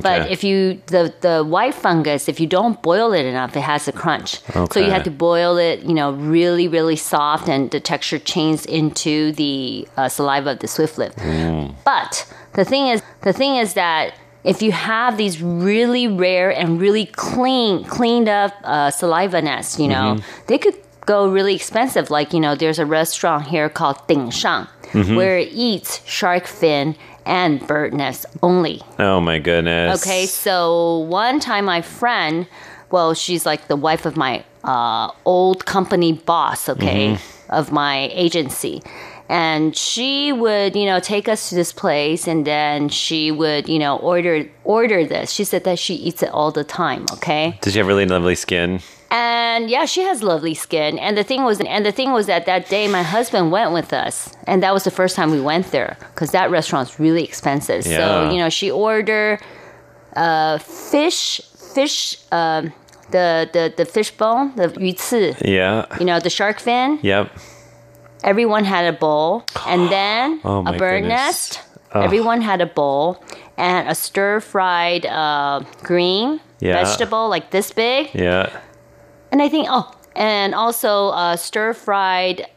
[0.06, 0.58] But if you
[0.94, 4.30] the the white fungus, if you don't boil it enough, it has a crunch.
[4.72, 8.66] So you have to boil it, you know, really really soft, and the texture changes
[8.66, 11.12] into the uh, saliva of the swiftlet.
[11.16, 11.74] Mm.
[11.92, 12.12] But
[12.58, 12.98] the thing is,
[13.28, 14.04] the thing is that
[14.44, 19.88] if you have these really rare and really clean, cleaned up uh, saliva nests, you
[19.94, 20.22] know, Mhm.
[20.48, 20.74] they could
[21.14, 22.04] go really expensive.
[22.18, 25.16] Like you know, there's a restaurant here called Ding Shang Mhm.
[25.18, 26.86] where it eats shark fin
[27.26, 28.82] and bird nest only.
[28.98, 30.02] Oh my goodness.
[30.02, 32.46] Okay, so one time my friend
[32.92, 38.82] well, she's like the wife of my uh, old company boss, okay, of my agency.
[39.28, 43.78] And she would, you know, take us to this place, and then she would, you
[43.78, 45.32] know, order order this.
[45.32, 47.06] She said that she eats it all the time.
[47.14, 48.80] Okay, Does she have really lovely skin?
[49.12, 50.98] And yeah, she has lovely skin.
[50.98, 53.92] And the thing was, and the thing was that that day my husband went with
[53.92, 57.84] us, and that was the first time we went there because that restaurant's really expensive.
[57.86, 57.98] Yeah.
[57.98, 59.38] So you know, she ordered
[60.16, 61.40] uh, fish,
[61.74, 62.72] fish, um,
[63.10, 65.84] the the the fish bone, the 鱼刺, Yeah.
[66.00, 66.98] you know, the shark fin.
[67.02, 67.28] Yep.
[68.24, 71.08] Everyone had a bowl, and then Oh, a bird goodness.
[71.10, 71.60] nest.
[71.94, 73.22] Everyone had a bowl
[73.58, 76.82] and a stir fried uh, green Yeah.
[76.82, 78.08] vegetable like this big.
[78.14, 78.48] Yeah.
[79.31, 82.47] And I think, oh, and also uh, stir fried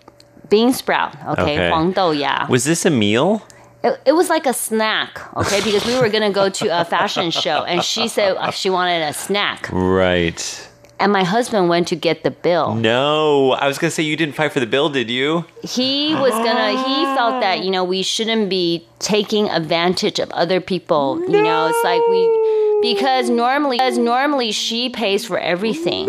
[0.48, 1.14] bean sprout.
[1.38, 1.70] Okay, Okay.
[1.70, 2.46] 黄豆芽.
[2.48, 3.42] Was this a meal?
[3.82, 7.30] It, it was like a snack, okay, because we were gonna go to a fashion
[7.30, 10.68] show, and she said uh, she wanted a snack, Right.
[10.98, 12.74] and my husband went to get the bill.
[12.74, 15.46] No, I was gonna say you didn't fight for the bill, did you?
[15.64, 16.76] He was gonna.
[16.76, 21.18] He felt that you know we shouldn't be taking advantage of other people.
[21.26, 22.28] You know, it's like we
[22.82, 26.04] because normally because normally she pays for everything.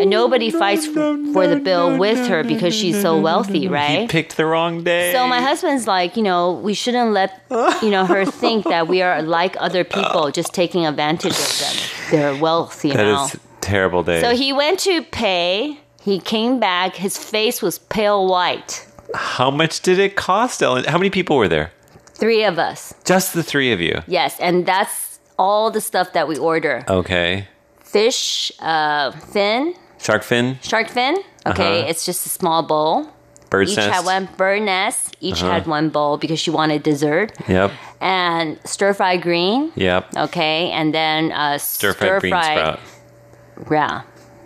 [0.00, 4.00] and nobody fights for, for the bill with her because she's so wealthy, right?
[4.02, 5.12] He Picked the wrong day.
[5.12, 7.42] So my husband's like, you know, we shouldn't let
[7.82, 11.76] you know her think that we are like other people, just taking advantage of them,
[12.10, 13.24] their wealth, you That know.
[13.24, 14.20] is a terrible day.
[14.20, 15.78] So he went to pay.
[16.02, 16.96] He came back.
[16.96, 18.86] His face was pale white.
[19.14, 20.84] How much did it cost, Ellen?
[20.84, 21.72] How many people were there?
[22.14, 24.02] Three of us, Just the three of you.
[24.06, 27.48] yes, and that's all the stuff that we order: Okay.
[27.82, 31.16] fish, uh, fin, Shark fin, shark fin.
[31.46, 31.88] Okay, Uh-huh.
[31.90, 33.06] it's just a small bowl.
[33.50, 33.90] bird's each nest.
[33.90, 35.16] had one bird nest.
[35.20, 35.52] Each Uh-huh.
[35.52, 37.32] had one bowl because she wanted dessert.
[37.48, 37.72] Yep.
[38.00, 39.72] And stir fry green.
[39.74, 40.16] Yep.
[40.16, 42.78] Okay, and then uh, Stir fried green sprout.
[43.70, 44.02] Yeah,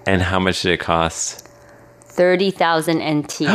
[0.07, 1.47] And how much did it cost?
[2.03, 3.41] thirty thousand NT.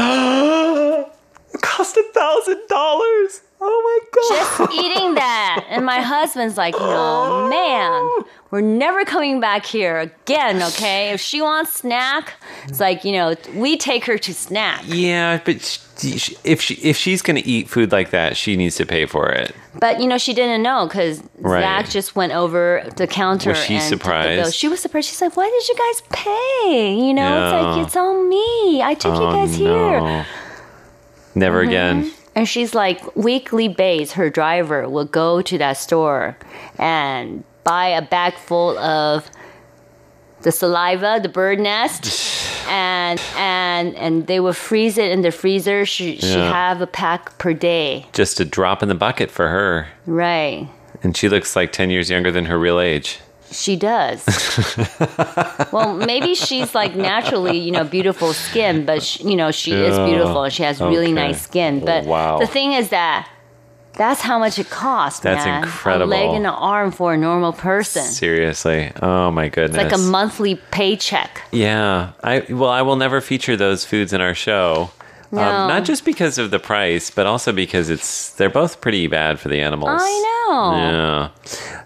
[1.53, 3.41] it cost a thousand dollars.
[3.61, 4.67] Oh my god!
[4.69, 9.99] Just eating that, and my husband's like, you know, man, we're never coming back here
[9.99, 10.63] again.
[10.63, 12.33] Okay, if she wants snack,
[12.69, 14.83] it's like you know, we take her to snack.
[14.85, 15.61] Yeah, but
[15.99, 19.05] she, she- if she if she's gonna eat food like that, she needs to pay
[19.05, 19.53] for it.
[19.77, 21.61] But you know, she didn't know because Right.
[21.61, 23.49] Zach just went over the counter.
[23.49, 24.13] Was she and took the bill.
[24.23, 24.55] surprised?
[24.55, 25.09] She was surprised.
[25.09, 26.95] She's like, "Why did you guys pay?
[26.95, 28.81] You know, it's like it's on me.
[28.81, 30.25] I took you Oh, guys here." no.
[31.35, 31.69] Never mm-hmm.
[31.69, 32.11] again.
[32.35, 36.37] And she's like, weekly base, her driver will go to that store
[36.77, 39.29] and buy a bag full of
[40.41, 42.05] the saliva, the bird nest,
[42.69, 45.85] and and and they will freeze it in the freezer.
[45.85, 49.87] She she have a pack per day, Just a drop in the bucket for her.
[50.05, 50.69] right?
[51.03, 53.19] And she looks like 10 years younger than her real age.
[53.51, 54.23] She does.
[55.71, 59.97] well, maybe she's like naturally, you know, beautiful skin, but sh you know, she is
[59.99, 61.13] beautiful and she has really Okay.
[61.13, 61.83] nice skin.
[61.83, 62.39] But Wow.
[62.39, 63.27] the thing is that
[63.93, 65.19] that's how much it costs.
[65.21, 65.63] That's man.
[65.63, 66.05] incredible.
[66.05, 68.03] A leg and an arm for a normal person.
[68.03, 68.91] Seriously.
[69.01, 69.83] Oh my It's goodness.
[69.83, 71.41] like a monthly paycheck.
[71.51, 72.11] Yeah.
[72.23, 74.91] I well, I will never feature those foods in our show.
[75.31, 75.41] No.
[75.41, 79.39] Um, not just because of the price, but also because it's they're both pretty bad
[79.39, 80.01] for the animals.
[80.01, 80.71] I know.
[80.75, 81.29] Yeah.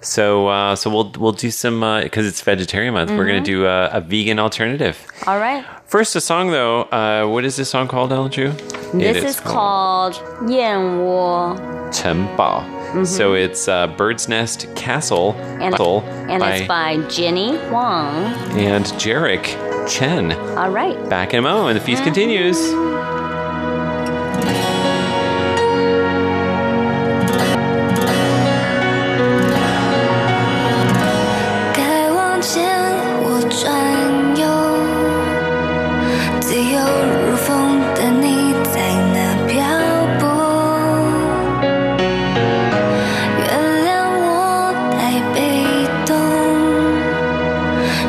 [0.02, 3.12] So uh, so we'll we'll do some because it's vegetarian month.
[3.12, 3.46] We're gonna Mhm.
[3.46, 4.98] do a, a vegan alternative.
[5.28, 5.66] All right.
[5.88, 6.84] First, a song though.
[6.84, 8.52] Uh, what is this song called, Ellen Chu?
[8.94, 10.16] This is called
[10.50, 11.58] 燕窝.
[11.92, 13.06] Chen Bao.
[13.06, 18.26] So it's uh, Bird's Nest Castle, And, Castle and by, it's by Jenny Wang.
[18.58, 19.46] and Jarek
[19.90, 20.32] Chen.
[20.58, 20.98] All right.
[21.10, 21.78] Back in a moment.
[21.80, 22.58] The feast continues.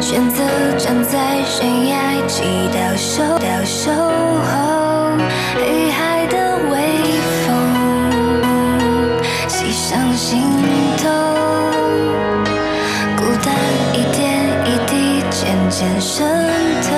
[0.01, 0.45] 选择
[0.79, 5.17] 站在悬崖祈祷守到守候，
[5.55, 6.73] 黑海的微
[7.47, 7.49] 风
[9.49, 10.43] 袭上心
[10.99, 11.03] 头。
[13.17, 13.55] 孤单
[13.93, 14.23] 一点
[14.67, 14.93] 一滴
[15.31, 16.27] 渐渐渗
[16.83, 16.91] 透，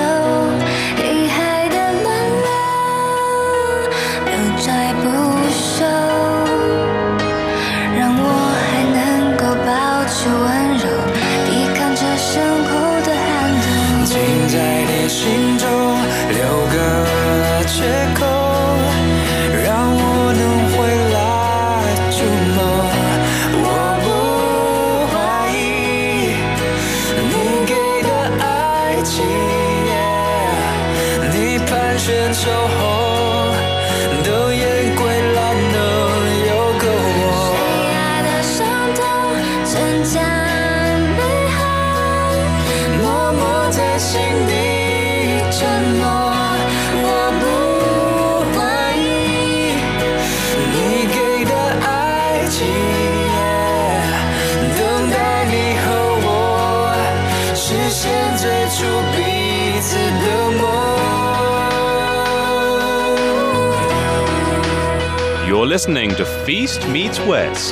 [65.77, 67.69] listening to Feast Meets West.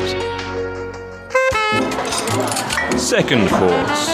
[3.00, 4.10] Second course.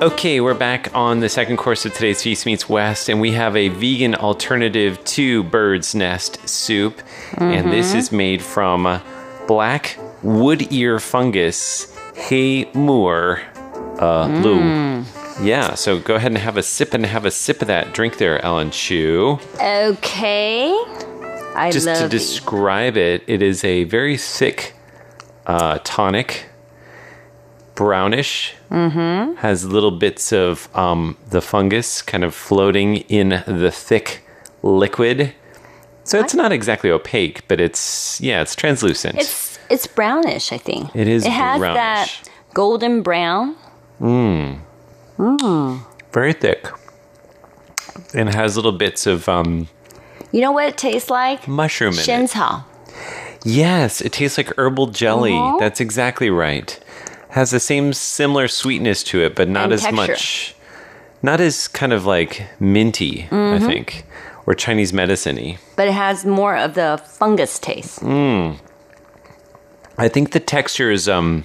[0.00, 3.56] Okay, we're back on the second course of today's Feast Meets West, and we have
[3.56, 7.02] a vegan alternative to bird's nest soup.
[7.36, 7.98] And this Mhm.
[7.98, 9.00] is made from uh,
[9.48, 11.88] black wood ear fungus,
[12.28, 13.40] heimu'er,
[14.00, 14.60] uh, Lou.
[14.60, 15.04] Mm.
[15.40, 18.16] Yeah, so go ahead and have a sip and have a sip of that drink
[18.18, 19.38] there, Ellen Chu.
[19.60, 20.70] Okay.
[21.54, 24.74] I Just to describe it, it is a very thick
[25.46, 26.46] uh, tonic,
[27.74, 29.36] brownish, Mm-hmm.
[29.36, 34.22] has little bits of um, the fungus kind of floating in the thick
[34.64, 35.32] liquid.
[36.02, 39.18] So it's not exactly opaque, but it's yeah, it's translucent.
[39.18, 40.94] It's it's brownish, I think.
[40.96, 41.76] It is It has brownish.
[41.76, 43.54] that golden brown.
[44.00, 44.60] Mm,
[45.18, 45.80] Mm.
[46.12, 46.68] very thick,
[48.14, 49.68] and has little bits of um,
[50.32, 51.46] You know what it tastes like?
[51.48, 52.28] mushroom in
[53.44, 55.32] Yes, it tastes like herbal jelly.
[55.32, 55.58] Mhm.
[55.60, 56.78] That's exactly right.
[57.30, 59.96] Has the same similar sweetness to it, but not And as texture.
[59.96, 60.54] much.
[61.22, 63.66] Not as kind of like minty, I Mhm.
[63.66, 64.04] think,
[64.46, 65.58] or Chinese medicine-y.
[65.76, 68.00] But it has more of the fungus taste.
[68.00, 68.56] Mm.
[69.98, 71.44] I think the texture is um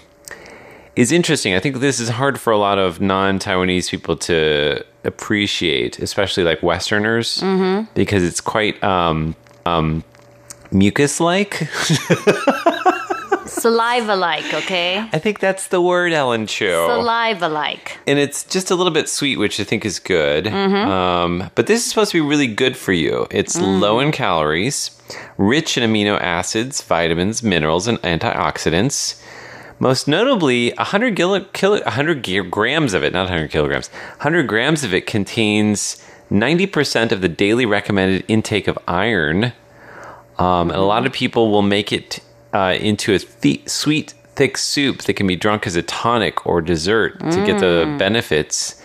[0.95, 1.53] is interesting.
[1.53, 6.61] I think this is hard for a lot of non-Taiwanese people to appreciate, especially like
[6.61, 7.87] Westerners, Mhm.
[7.93, 9.35] because it's quite um
[9.65, 10.03] um
[10.71, 11.67] mucus-like.
[13.45, 14.99] Saliva like, okay?
[15.11, 16.69] I think that's the word, Ellen Chu.
[16.87, 17.97] Saliva like.
[18.07, 20.45] and it's just a little bit sweet, which I think is good.
[20.45, 20.87] Mhm.
[20.87, 23.27] Um, but this is supposed to be really good for you.
[23.29, 23.79] It's Mm.
[23.81, 24.91] low in calories,
[25.37, 29.15] rich in amino acids, vitamins, minerals, and antioxidants.
[29.81, 34.83] Most notably, 100, kilo, kilo, 100 gi- grams of it, not 100 kilograms, 100 grams
[34.83, 35.97] of it contains
[36.29, 39.53] 90% of the daily recommended intake of iron.
[40.37, 42.19] Um, and a lot of people will make it
[42.53, 46.61] uh, into a thi- sweet, thick soup that can be drunk as a tonic or
[46.61, 47.97] dessert to get the Mm.
[47.97, 48.79] benefits.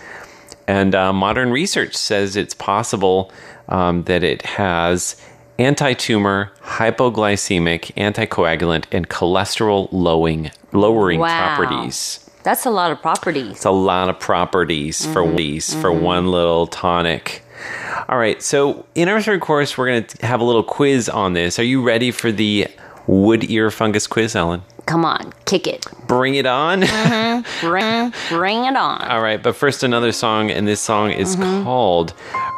[0.67, 3.31] And uh, modern research says it's possible
[3.69, 5.15] um, that it has
[5.59, 11.55] anti tumor, hypoglycemic, anticoagulant, and cholesterol lowering, lowering Wow.
[11.55, 12.19] properties.
[12.43, 13.51] That's a lot of properties.
[13.51, 15.35] It's a lot of properties for Mhm.
[15.37, 16.01] these for Mhm.
[16.01, 17.43] one little tonic.
[18.07, 21.33] All right, so in our third course, we're going to have a little quiz on
[21.33, 21.59] this.
[21.59, 22.67] Are you ready for the
[23.07, 24.61] wood ear fungus quiz, Ellen?
[24.87, 25.85] Come on, kick it.
[26.07, 26.81] Bring it on.
[26.81, 27.43] Mm-hmm.
[27.67, 29.01] Bring, bring it on.
[29.01, 31.63] All right, but first another song, and this song is mm-hmm.
[31.65, 32.13] called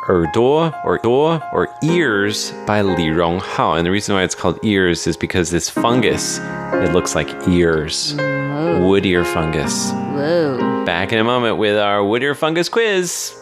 [0.07, 3.77] Erdo or Door or Ears by Li Ronghao.
[3.77, 6.37] And the reason why it's called ears is because this fungus,
[6.73, 8.13] it looks like ears.
[8.13, 8.87] Whoa.
[8.87, 9.91] Wood ear fungus.
[9.91, 10.85] Whoa.
[10.85, 13.33] Back in a moment with our wood ear fungus quiz.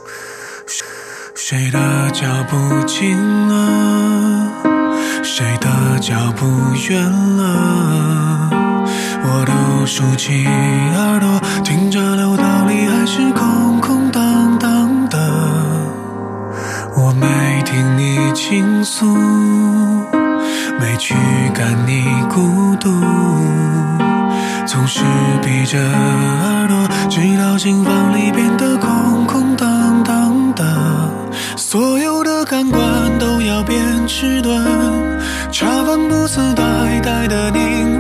[1.36, 3.16] 谁的脚步近
[3.48, 5.24] 了？
[5.24, 6.46] 谁的脚步
[6.90, 7.00] 远
[7.38, 8.37] 了？
[9.88, 15.18] 竖起耳朵，听着楼道里还是空空荡荡的。
[16.98, 17.26] 我没
[17.64, 19.06] 听你倾诉，
[20.78, 21.16] 没驱
[21.54, 22.90] 赶你孤独，
[24.66, 25.06] 总是
[25.42, 30.66] 闭着耳朵，直到心房里变得空空荡荡的。
[31.56, 32.82] 所有的感官
[33.18, 34.62] 都要变迟钝，
[35.50, 37.97] 茶饭不思呆呆的凝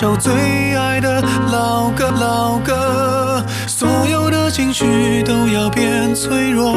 [0.00, 0.32] 首最
[0.74, 1.22] 爱的
[1.52, 3.44] 老歌老歌。
[3.66, 6.72] 所有的情绪都要变脆弱，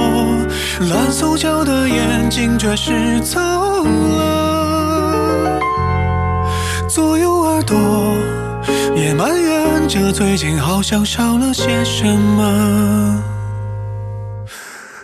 [0.91, 5.57] 蓝手脚的眼睛却是走了。
[6.89, 7.77] 左右耳朵
[8.93, 13.23] 也埋怨着最近好像少了些什么。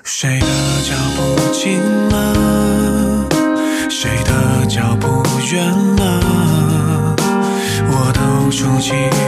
[0.04, 0.48] 谁的
[0.84, 3.30] 脚步近了？
[3.90, 5.66] 谁的脚步远
[5.96, 5.99] 了？
[8.90, 9.19] cheek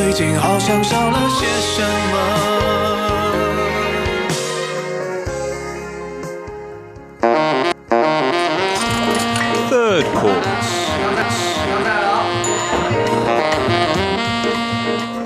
[0.00, 3.26] 最近好像少了些什么。
[9.70, 10.86] Third chorus.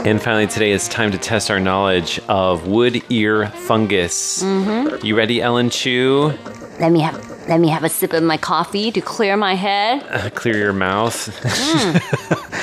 [0.04, 4.42] And finally, today it's time to test our knowledge of wood ear fungus.
[4.42, 5.04] Mhm.
[5.04, 6.32] You ready, Ellen Chu?
[6.80, 7.16] Let me have
[7.48, 10.02] let me have a sip of my coffee to clear my head.
[10.10, 11.28] Uh, clear your mouth.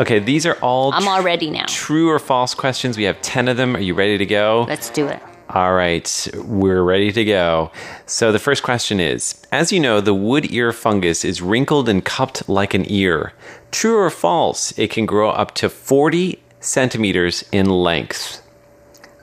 [0.00, 1.66] okay, these are all I'm all ready now.
[1.68, 2.96] true or false questions.
[2.96, 3.76] We have 10 of them.
[3.76, 4.64] Are you ready to go?
[4.68, 5.20] Let's do it.
[5.50, 7.72] All right, we're ready to go.
[8.06, 12.04] So the first question is As you know, the wood ear fungus is wrinkled and
[12.04, 13.32] cupped like an ear.
[13.72, 14.76] True or false?
[14.78, 18.42] It can grow up to 40 centimeters in length.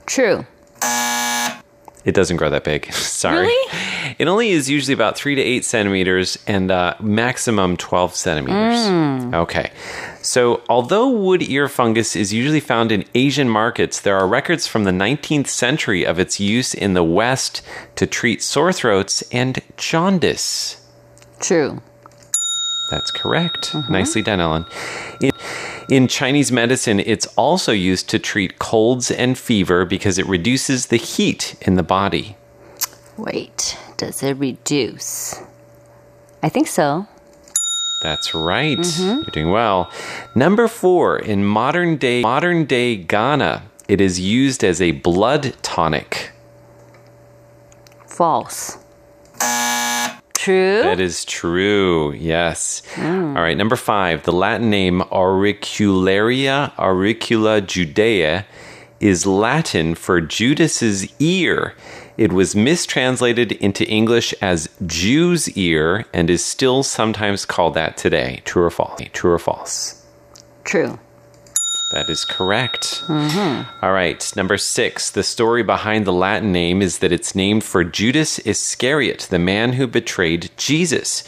[0.05, 0.45] True.
[2.03, 2.91] It doesn't grow that big.
[2.93, 3.47] Sorry.
[3.47, 4.15] Really?
[4.17, 8.79] It only is usually about three to eight centimeters and uh, maximum 12 centimeters.
[8.79, 9.35] Mm.
[9.35, 9.71] Okay.
[10.27, 14.83] So, although wood ear fungus is usually found in Asian markets, there are records from
[14.83, 17.61] the 19th century of its use in the West
[17.95, 20.85] to treat sore throats and jaundice.
[21.39, 21.81] True.
[22.91, 23.71] That's correct.
[23.71, 23.93] Mm-hmm.
[23.93, 24.65] Nicely done, Ellen.
[25.21, 25.31] In,
[25.89, 30.97] in Chinese medicine, it's also used to treat colds and fever because it reduces the
[30.97, 32.35] heat in the body.
[33.15, 35.41] Wait, does it reduce?
[36.43, 37.07] I think so.
[38.01, 38.77] That's right.
[38.77, 39.15] Mm-hmm.
[39.21, 39.91] You're doing well.
[40.35, 46.31] Number four, in modern day modern day Ghana, it is used as a blood tonic.
[48.05, 48.77] False.
[50.33, 50.81] True.
[50.81, 52.13] That is true.
[52.13, 52.81] Yes.
[52.95, 53.35] Hmm.
[53.35, 53.57] All right.
[53.57, 58.45] Number five, the Latin name auricularia auricula judae
[58.99, 61.75] is Latin for Judas's ear.
[62.17, 68.41] It was mistranslated into English as Jew's ear and is still sometimes called that today.
[68.43, 68.99] True or false?
[69.13, 70.03] True or false?
[70.63, 70.99] True.
[71.89, 73.03] That is correct.
[73.07, 73.85] Mm-hmm.
[73.85, 75.09] All right, number six.
[75.09, 79.73] The story behind the Latin name is that it's named for Judas Iscariot, the man
[79.73, 81.23] who betrayed Jesus.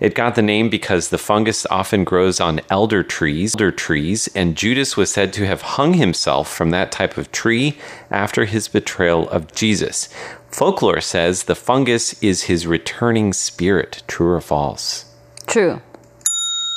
[0.00, 4.56] It got the name because the fungus often grows on elder trees, elder trees, and
[4.56, 7.78] Judas was said to have hung himself from that type of tree
[8.10, 10.10] after his betrayal of Jesus.
[10.50, 14.02] Folklore says the fungus is his returning spirit.
[14.06, 15.06] True or false?
[15.46, 15.80] True.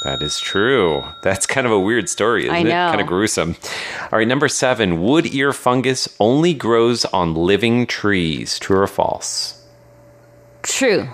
[0.06, 1.04] That is true.
[1.24, 2.70] That's kind of a weird story, isn't it?
[2.70, 3.56] Kind of gruesome.
[4.04, 8.60] All right, number seven wood ear fungus only grows on living trees.
[8.60, 9.66] True or false?
[10.62, 11.10] True.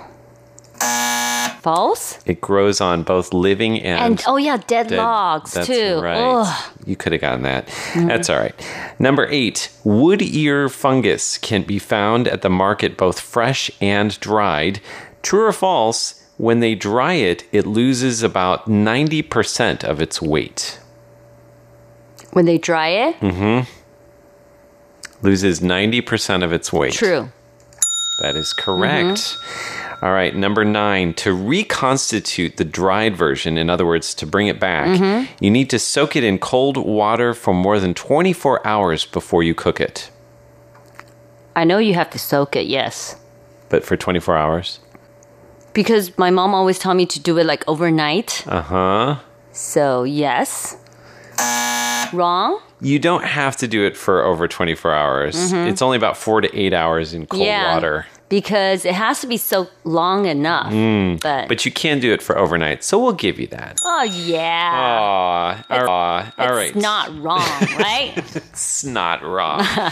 [1.61, 2.19] False?
[2.25, 4.13] It grows on both living and.
[4.13, 6.01] And, oh yeah, dead, logs That's too.
[6.01, 6.17] Right.
[6.17, 6.71] Ugh.
[6.85, 7.73] You could have gotten that.
[7.95, 8.55] That's all right.
[8.99, 14.81] Number eight wood ear fungus can be found at the market both fresh and dried.
[15.23, 16.20] True or false?
[16.37, 20.79] When they dry it, it loses about 90% of its weight.
[22.31, 23.19] When they dry it?
[23.19, 23.71] Mm hmm.
[25.25, 26.93] Loses 90% of its weight.
[26.93, 27.29] True.
[28.21, 29.37] That is correct.
[30.01, 31.13] All right, number nine.
[31.15, 35.27] To reconstitute the dried version, in other words, to bring it back, Mhm.
[35.39, 39.53] you need to soak it in cold water for more than 24 hours before you
[39.53, 40.09] cook it.
[41.55, 43.15] I know you have to soak it, yes.
[43.69, 44.79] But for 24 hours?
[45.73, 48.45] Because my mom always told me to do it like overnight.
[48.47, 49.19] Uh huh.
[49.51, 50.77] So, yes.
[52.13, 52.59] Wrong?
[52.81, 55.35] You don't have to do it for over 24 hours.
[55.35, 55.67] Mhm.
[55.67, 57.73] It's only about four to eight hours in cold yeah.
[57.73, 58.07] water.
[58.31, 60.71] Because it has to be so long enough.
[60.71, 61.19] Mm.
[61.21, 63.77] But, But you can do it for overnight, so we'll give you that.
[63.83, 64.71] oh, yeah.
[64.73, 66.73] Aw, aw, all right.
[66.73, 67.45] It's not wrong,
[67.77, 68.13] right?
[68.15, 69.59] It's not wrong.
[69.77, 69.91] All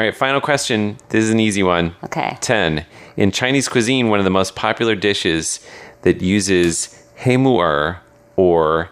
[0.00, 0.98] right, final question.
[1.08, 1.96] This is an easy one.
[2.04, 2.36] Okay.
[2.42, 2.84] 10.
[3.16, 5.66] In Chinese cuisine, one of the most popular dishes
[6.02, 6.90] that uses
[7.22, 8.00] heimu'er
[8.36, 8.90] or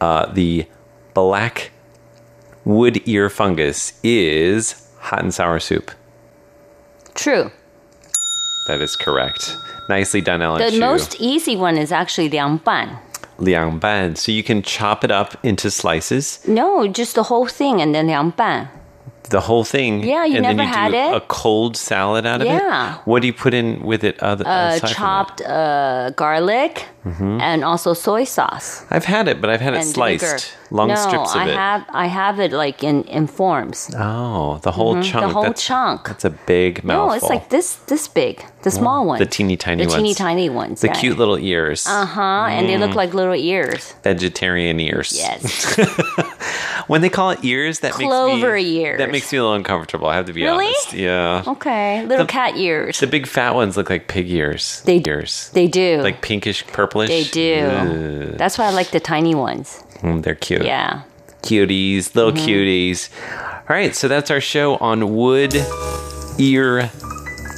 [0.00, 0.66] uh, the
[1.14, 1.70] black
[2.64, 5.92] wood ear fungus is hot and sour soup.
[7.14, 7.52] True.
[8.66, 9.56] That is correct.
[9.88, 10.60] Nicely done, Ellen.
[10.62, 10.80] The Chu.
[10.80, 12.98] most easy one is actually liang ban.
[13.38, 14.14] liang ban.
[14.16, 18.06] So you can chop it up into slices, No, just the whole thing and then
[18.06, 18.68] liang ban.
[19.30, 20.02] The whole thing.
[20.02, 21.16] Yeah, you and then never you had do it?
[21.16, 22.50] a cold salad out of it.
[22.50, 22.98] Yeah.
[23.04, 24.18] What do you put in with it?
[24.22, 24.94] Other Uh, aside from that?
[24.96, 27.40] chopped uh, garlic Mhm.
[27.40, 28.84] and also soy sauce.
[28.90, 30.42] I've had it, but I've had it sliced, vinegar.
[30.70, 31.56] long no, strips of I it.
[31.56, 33.90] have I have it like in in forms.
[33.98, 35.26] Oh, the whole Mhm, chunk.
[35.26, 36.00] The whole that's, chunk.
[36.08, 37.06] That's a big mouthful.
[37.08, 39.18] No, it's like this this big, the small ones.
[39.18, 39.96] The teeny tiny the ones.
[40.02, 40.80] teeny tiny ones.
[40.80, 41.86] The cute little ears.
[41.88, 42.46] Uh huh.
[42.54, 43.02] And they look Mm.
[43.02, 43.94] like little ears.
[44.04, 45.10] Vegetarian ears.
[45.12, 45.74] Yes.
[46.86, 48.98] when they call it ears, that Clover makes me ears.
[48.98, 50.06] that makes me a little uncomfortable.
[50.08, 50.66] I have to be Really?
[50.66, 50.92] honest.
[50.94, 51.42] Yeah.
[51.46, 52.98] Okay, little The- cat ears.
[53.00, 54.82] The big fat ones look like pig ears.
[54.84, 55.50] They- ears.
[55.52, 56.00] They do.
[56.02, 57.08] Like pinkish, purplish.
[57.08, 57.60] they do.
[58.32, 58.38] Ugh.
[58.38, 59.82] That's why I like the tiny ones.
[60.02, 60.64] Mm, they're cute.
[60.64, 61.02] Yeah.
[61.42, 62.46] Cuties, little Mm-hmm.
[62.46, 63.08] cuties.
[63.68, 65.54] All right, so that's our show on wood
[66.38, 66.88] ear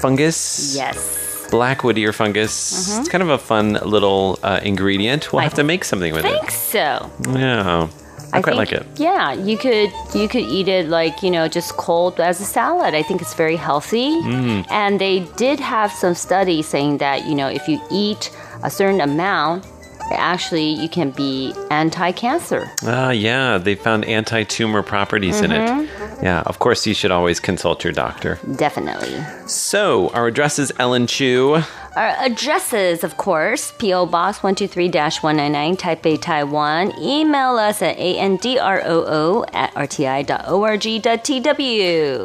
[0.01, 0.75] fungus.
[0.77, 1.47] Yes.
[1.51, 2.99] Black wood ear fungus.
[2.99, 5.33] It's kind of a fun little uh, ingredient.
[5.33, 6.29] We'll have to make something with it.
[6.33, 7.11] I think so.
[7.31, 7.89] Yeah.
[8.35, 8.87] I, quite like it.
[8.97, 12.95] Yeah, you could you could eat it like you know just cold as a salad.
[12.95, 14.21] I think it's very healthy.
[14.23, 14.67] Mm.
[14.71, 18.31] And they did have some studies saying that you know if you eat
[18.63, 19.67] a certain amount,
[20.11, 22.71] actually you can be anti-cancer.
[22.83, 25.69] Ah, yeah, they found anti-tumor properties in it.
[25.69, 26.25] Mm-hmm.
[26.25, 28.39] Yeah, of course you should always consult your doctor.
[28.57, 29.23] Definitely.
[29.47, 31.63] So, our address is Ellen Chu.
[31.97, 34.07] Our addresses, of course, P.O.
[34.07, 36.93] Box 123-199, Taipei, Taiwan.
[37.01, 40.29] Email us at androo at rti.org.tw.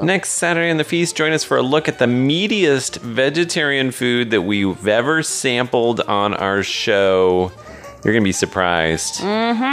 [0.04, 4.32] Next Saturday on the feast, join us for a look at the meatiest vegetarian food
[4.32, 7.52] that we've ever sampled on our show.
[8.04, 9.16] You're gonna be surprised.
[9.22, 9.64] Mm-hmm.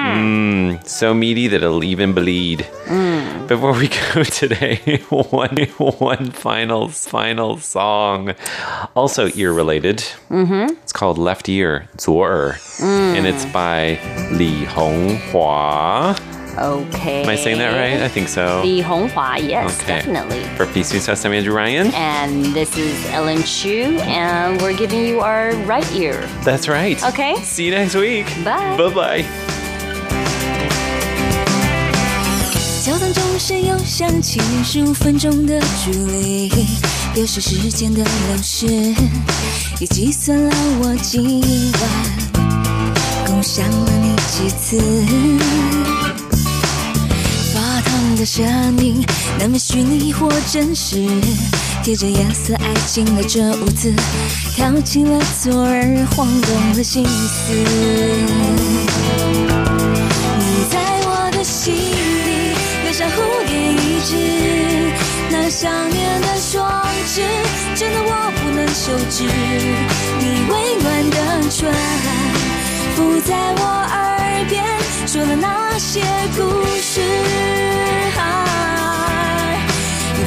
[0.81, 2.67] Mm, so meaty that it'll even bleed.
[2.87, 3.47] Mm.
[3.47, 8.35] Before we go today, one one final final song,
[8.95, 9.99] also ear related.
[10.29, 10.75] Mm-hmm.
[10.83, 13.99] It's called Left Ear, 左耳, and it's by
[14.33, 16.36] Li Honghua.
[16.59, 17.23] Okay.
[17.23, 18.03] Am I saying that right?
[18.03, 18.63] I think so.
[18.63, 19.99] The Honghua, yes, okay.
[19.99, 20.43] definitely.
[20.57, 21.89] For Feast Meets West, I'm Andrew Ryan.
[21.95, 26.27] And this is Ellen Chu, and we're giving you our right ear.
[26.45, 27.03] That's right.
[27.05, 27.37] Okay.
[27.43, 28.27] See you next week.
[28.45, 28.77] Bye.
[28.77, 29.47] Bye bye.
[48.17, 48.45] 的声
[48.79, 49.05] 音，
[49.39, 51.07] 难分虚拟或真实，
[51.83, 53.93] 贴着颜色爱情的这舞姿，
[54.55, 57.53] 挑起了左耳晃动的心思。
[60.39, 62.55] 你在我的心里
[62.85, 64.17] 留下蝴蝶一只，
[65.31, 67.23] 那想念的双指，
[67.75, 69.25] 真的我不能休止。
[70.21, 70.53] 你温
[70.83, 71.17] 暖的
[71.51, 71.71] 唇
[72.95, 74.65] 附在我耳边，
[75.07, 76.01] 说了那些
[76.35, 76.41] 故
[76.81, 77.46] 事。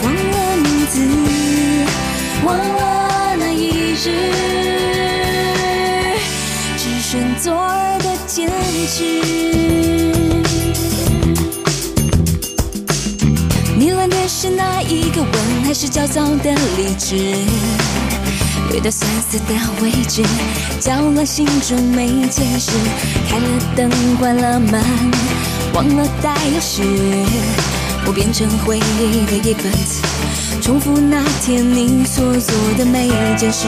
[0.04, 1.00] 忘了名字，
[2.46, 4.06] 忘了那一日，
[6.78, 8.50] 只剩昨日的坚
[8.88, 8.98] 持。
[13.78, 15.32] 迷乱的是哪一个吻，
[15.64, 17.16] 还是焦躁的理智？
[18.72, 20.22] 略带酸涩的位置，
[20.80, 22.72] 搅乱心中每件事。
[23.28, 23.46] 开了
[23.76, 24.84] 灯，关了门，
[25.74, 26.84] 忘了带钥匙。
[28.10, 30.02] 我变成回忆的一本子，
[30.64, 33.68] 重复那天你所做的每一件事。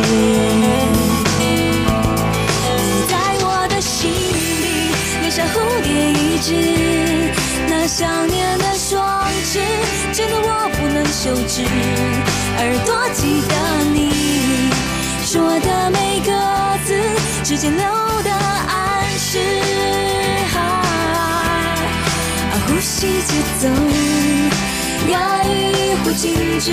[3.08, 4.90] 在我的心里
[5.22, 6.56] 留下蝴蝶一只，
[7.70, 9.60] 那想念的双翅，
[10.12, 11.62] 真的我不能休止。
[12.58, 13.54] 耳朵记得
[13.94, 14.10] 你
[15.24, 16.32] 说的每个
[16.84, 17.00] 字，
[17.44, 17.86] 指尖留
[23.02, 23.68] 一起节奏
[25.10, 26.72] 压抑或静止，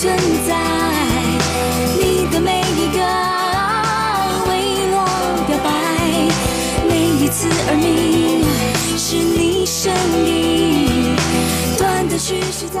[0.00, 0.16] 存
[0.48, 0.56] 在，
[1.98, 2.98] 你的每一个
[4.48, 4.50] 为
[4.94, 4.96] 我
[5.46, 5.68] 表白，
[6.88, 6.90] 每
[7.22, 8.42] 一次耳鸣
[8.96, 9.92] 是你声
[10.24, 11.14] 音，
[11.76, 12.80] 断断续续在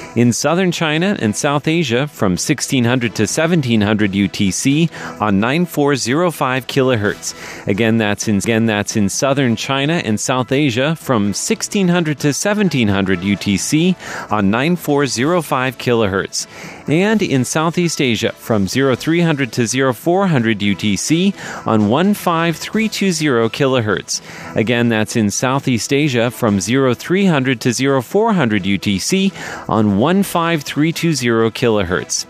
[0.13, 7.65] In southern China and South Asia from 1600 to 1700 UTC on 9405 kilohertz.
[7.65, 13.19] Again, that's in again that's in southern China and South Asia from 1600 to 1700
[13.21, 13.95] UTC
[14.29, 16.45] on 9405 kilohertz.
[16.89, 21.33] And in Southeast Asia from 0300 to 0400 UTC
[21.65, 21.79] on
[22.13, 24.21] 15320 kilohertz.
[24.57, 32.25] Again, that's in Southeast Asia from 0300 to 0400 UTC on 15320 kilohertz.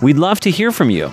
[0.00, 1.12] We'd love to hear from you.